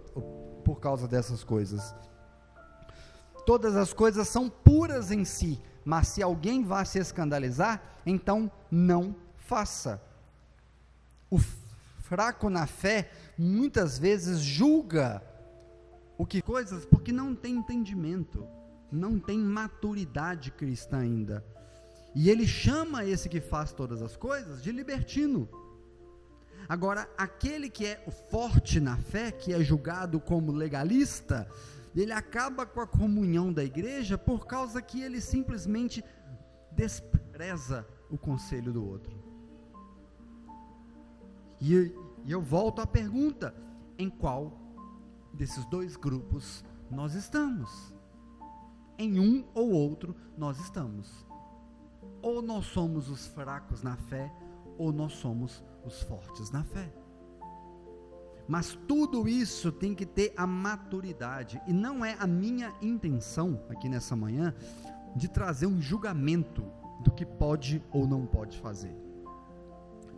[0.64, 1.94] por causa dessas coisas.
[3.46, 9.16] Todas as coisas são puras em si, mas se alguém vai se escandalizar, então não
[9.36, 10.00] faça.
[11.30, 11.38] O
[12.00, 15.22] fraco na fé muitas vezes julga
[16.18, 18.46] o que coisas porque não tem entendimento
[18.92, 21.44] não tem maturidade cristã ainda.
[22.14, 25.48] E ele chama esse que faz todas as coisas de libertino.
[26.68, 27.96] Agora, aquele que é
[28.30, 31.48] forte na fé, que é julgado como legalista,
[31.94, 36.04] ele acaba com a comunhão da igreja por causa que ele simplesmente
[36.70, 39.22] despreza o conselho do outro.
[41.60, 41.94] E
[42.26, 43.54] eu volto à pergunta:
[43.98, 44.58] em qual
[45.32, 47.91] desses dois grupos nós estamos?
[48.98, 51.26] Em um ou outro nós estamos.
[52.20, 54.32] Ou nós somos os fracos na fé,
[54.78, 56.92] ou nós somos os fortes na fé.
[58.48, 63.88] Mas tudo isso tem que ter a maturidade, e não é a minha intenção aqui
[63.88, 64.54] nessa manhã
[65.14, 66.64] de trazer um julgamento
[67.02, 68.96] do que pode ou não pode fazer,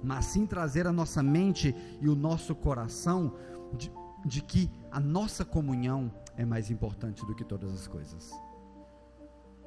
[0.03, 3.35] mas sim trazer a nossa mente e o nosso coração
[3.73, 3.91] de,
[4.25, 8.31] de que a nossa comunhão é mais importante do que todas as coisas.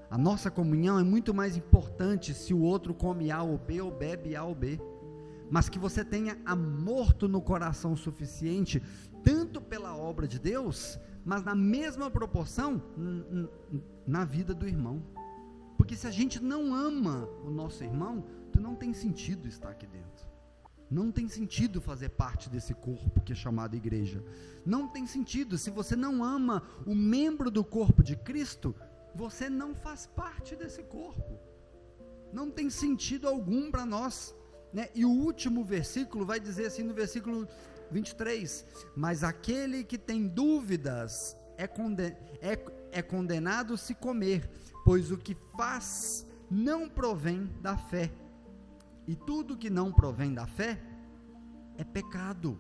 [0.10, 3.92] A nossa comunhão é muito mais importante se o outro come A ou B ou
[3.92, 4.80] bebe A ou B.
[5.50, 8.82] Mas que você tenha amor no coração suficiente,
[9.24, 12.82] tanto pela obra de Deus, mas na mesma proporção
[14.06, 15.02] na vida do irmão.
[15.78, 18.26] Porque se a gente não ama o nosso irmão,
[18.60, 20.28] não tem sentido estar aqui dentro.
[20.90, 24.24] Não tem sentido fazer parte desse corpo que é chamado igreja.
[24.66, 25.58] Não tem sentido.
[25.58, 28.74] Se você não ama o membro do corpo de Cristo,
[29.18, 31.40] você não faz parte desse corpo.
[32.32, 34.36] Não tem sentido algum para nós.
[34.72, 34.90] Né?
[34.94, 37.48] E o último versículo vai dizer assim no versículo
[37.90, 38.64] 23:
[38.96, 42.60] Mas aquele que tem dúvidas é, conden é,
[42.92, 44.48] é condenado se comer,
[44.86, 48.12] pois o que faz não provém da fé.
[49.08, 50.80] E tudo que não provém da fé
[51.76, 52.60] é pecado.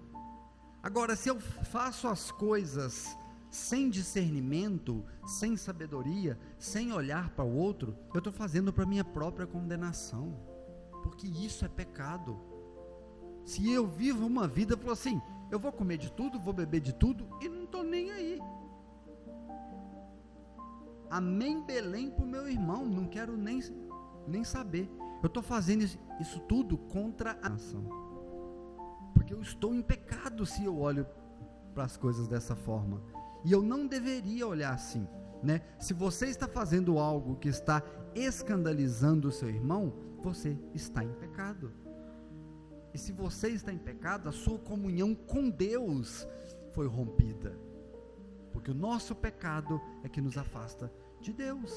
[0.82, 3.16] Agora, se eu faço as coisas
[3.49, 9.47] sem discernimento, sem sabedoria, sem olhar para o outro, eu estou fazendo para minha própria
[9.47, 10.37] condenação,
[11.03, 12.39] porque isso é pecado.
[13.45, 16.81] Se eu vivo uma vida, eu falo assim, eu vou comer de tudo, vou beber
[16.81, 18.39] de tudo e não estou nem aí.
[21.09, 23.61] Amém Belém para o meu irmão, não quero nem,
[24.27, 24.89] nem saber.
[25.23, 25.83] Eu estou fazendo
[26.19, 27.83] isso, tudo contra a nação.
[29.13, 31.07] Porque eu estou em pecado se eu olho
[31.73, 33.01] para as coisas dessa forma.
[33.43, 35.07] E eu não deveria olhar assim.
[35.43, 35.61] Né?
[35.79, 37.83] Se você está fazendo algo que está
[38.15, 41.71] escandalizando o seu irmão, você está em pecado.
[42.93, 46.27] E se você está em pecado, a sua comunhão com Deus
[46.73, 47.57] foi rompida.
[48.51, 51.71] Porque o nosso pecado é que nos afasta de Deus.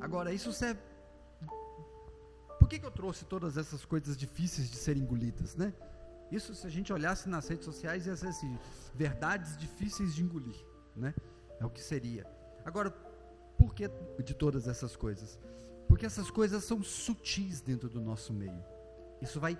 [0.00, 0.80] Agora, isso serve.
[2.58, 5.72] Por que, que eu trouxe todas essas coisas difíceis de serem engolidas, né?
[6.30, 8.58] Isso, se a gente olhasse nas redes sociais, ia ser assim:
[8.94, 10.64] verdades difíceis de engolir,
[10.94, 11.14] né?
[11.58, 12.26] É o que seria.
[12.64, 12.90] Agora,
[13.58, 13.88] por que
[14.22, 15.38] de todas essas coisas?
[15.88, 18.62] Porque essas coisas são sutis dentro do nosso meio.
[19.20, 19.58] Isso vai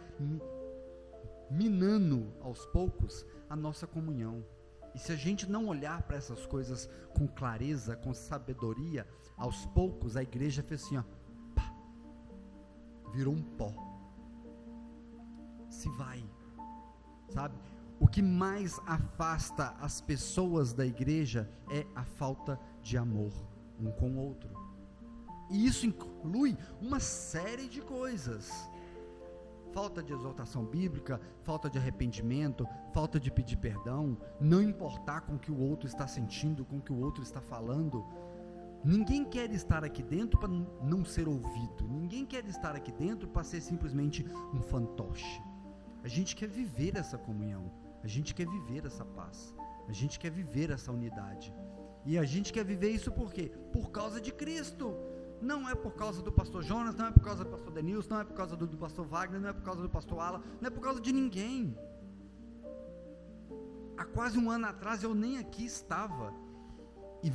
[1.51, 4.45] minando aos poucos a nossa comunhão.
[4.95, 9.07] E se a gente não olhar para essas coisas com clareza, com sabedoria,
[9.37, 11.03] aos poucos a igreja fez assim, ó,
[11.55, 11.73] pá,
[13.13, 13.73] virou um pó.
[15.69, 16.25] Se vai,
[17.31, 17.55] sabe?
[17.99, 23.33] O que mais afasta as pessoas da igreja é a falta de amor
[23.81, 24.51] um com o outro.
[25.49, 28.71] E isso inclui uma série de coisas.
[29.73, 35.39] Falta de exaltação bíblica, falta de arrependimento, falta de pedir perdão, não importar com o
[35.39, 38.05] que o outro está sentindo, com o que o outro está falando.
[38.85, 41.87] Ninguém quer estar aqui dentro para não ser ouvido.
[41.89, 45.41] Ninguém quer estar aqui dentro para ser simplesmente um fantoche.
[46.03, 47.71] A gente quer viver essa comunhão.
[48.03, 49.55] A gente quer viver essa paz.
[49.89, 51.53] A gente quer viver essa unidade.
[52.05, 53.53] E a gente quer viver isso por quê?
[53.73, 54.97] Por causa de Cristo.
[55.41, 58.21] Não é por causa do pastor Jonas, não é por causa do pastor Denilson, não
[58.21, 60.67] é por causa do, do pastor Wagner, não é por causa do pastor Ala, não
[60.67, 61.77] é por causa de ninguém.
[63.97, 66.33] Há quase um ano atrás eu nem aqui estava.
[67.23, 67.31] E,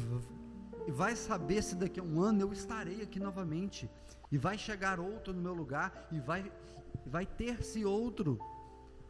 [0.88, 3.90] e vai saber se daqui a um ano eu estarei aqui novamente.
[4.32, 6.52] E vai chegar outro no meu lugar e vai,
[7.06, 8.40] vai ter-se outro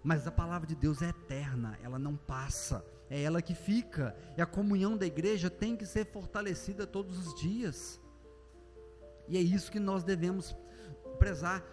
[0.05, 4.15] mas a palavra de Deus é eterna, ela não passa, é ela que fica.
[4.37, 7.99] E a comunhão da igreja tem que ser fortalecida todos os dias.
[9.27, 10.55] E é isso que nós devemos
[11.17, 11.65] prezar.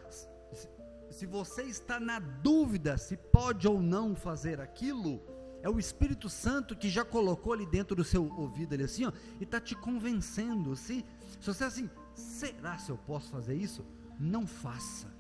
[1.11, 5.21] Se você está na dúvida se pode ou não fazer aquilo,
[5.61, 9.13] é o Espírito Santo que já colocou ali dentro do seu ouvido, ali assim, ó,
[9.39, 10.75] e está te convencendo.
[10.75, 11.05] Se,
[11.39, 13.85] se você assim, será se eu posso fazer isso?
[14.19, 15.15] Não faça,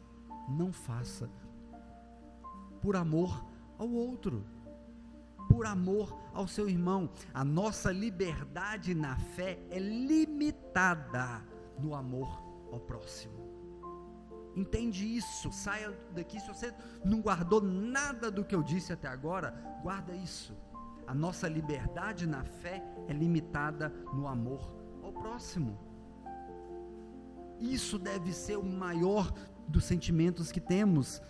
[0.48, 1.28] não faça
[2.82, 3.46] por amor
[3.78, 4.44] ao outro,
[5.48, 7.08] por amor ao seu irmão.
[7.32, 11.42] A nossa liberdade na fé é limitada
[11.78, 13.40] no amor ao próximo.
[14.54, 16.38] Entende isso, saia daqui.
[16.38, 16.74] Se você
[17.04, 19.52] não guardou nada do que eu disse até agora,
[19.82, 20.54] guarda isso.
[21.06, 24.72] A nossa liberdade na fé é limitada no amor
[25.02, 25.78] ao próximo.
[27.58, 29.32] Isso deve ser o maior
[29.68, 31.22] dos sentimentos que temos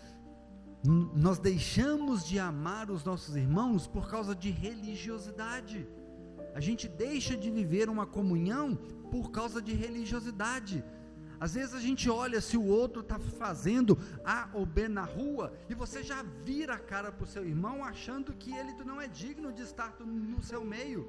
[0.84, 5.86] nós deixamos de amar os nossos irmãos por causa de religiosidade.
[6.54, 8.74] A gente deixa de viver uma comunhão
[9.10, 10.84] por causa de religiosidade.
[11.38, 15.52] Às vezes a gente olha se o outro está fazendo A ou B na rua
[15.68, 19.08] e você já vira a cara para o seu irmão achando que ele não é
[19.08, 21.08] digno de estar no seu meio.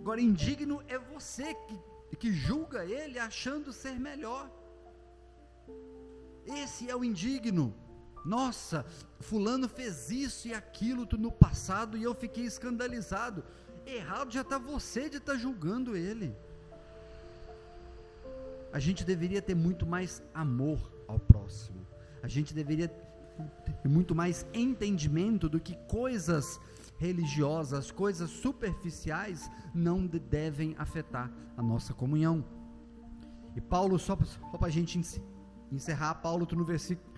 [0.00, 4.50] Agora, indigno é você que, que julga ele achando ser melhor.
[6.44, 7.74] Esse é o indigno.
[8.24, 8.86] Nossa,
[9.20, 13.44] fulano fez isso e aquilo no passado e eu fiquei escandalizado.
[13.86, 16.34] Errado já está você de estar tá julgando ele.
[18.72, 21.86] A gente deveria ter muito mais amor ao próximo.
[22.22, 26.58] A gente deveria ter muito mais entendimento do que coisas
[26.96, 32.44] religiosas, coisas superficiais não devem afetar a nossa comunhão.
[33.54, 34.98] E Paulo, só, para a gente
[35.70, 37.13] encerrar, Paulo, no versículo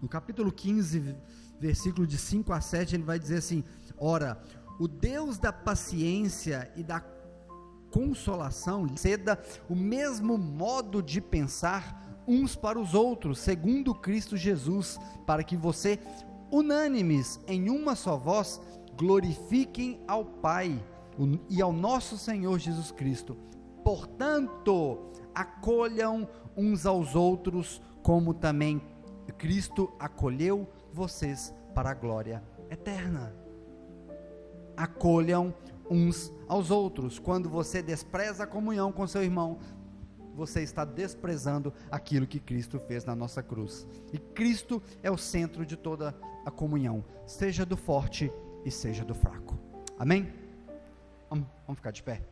[0.00, 1.16] No capítulo 15,
[1.58, 3.64] versículo de 5 a 7, ele vai dizer assim:
[3.96, 4.42] Ora,
[4.78, 7.00] o Deus da paciência e da
[7.90, 15.44] consolação ceda o mesmo modo de pensar uns para os outros, segundo Cristo Jesus, para
[15.44, 15.98] que você,
[16.50, 18.60] unânimes em uma só voz,
[18.96, 20.82] glorifiquem ao Pai
[21.50, 23.36] e ao nosso Senhor Jesus Cristo.
[23.84, 28.80] Portanto, acolham uns aos outros, como também
[29.42, 32.40] Cristo acolheu vocês para a glória
[32.70, 33.34] eterna.
[34.76, 35.52] Acolham
[35.90, 37.18] uns aos outros.
[37.18, 39.58] Quando você despreza a comunhão com seu irmão,
[40.32, 43.84] você está desprezando aquilo que Cristo fez na nossa cruz.
[44.12, 46.16] E Cristo é o centro de toda
[46.46, 48.30] a comunhão, seja do forte
[48.64, 49.58] e seja do fraco.
[49.98, 50.32] Amém?
[51.28, 52.22] Vamos, vamos ficar de pé.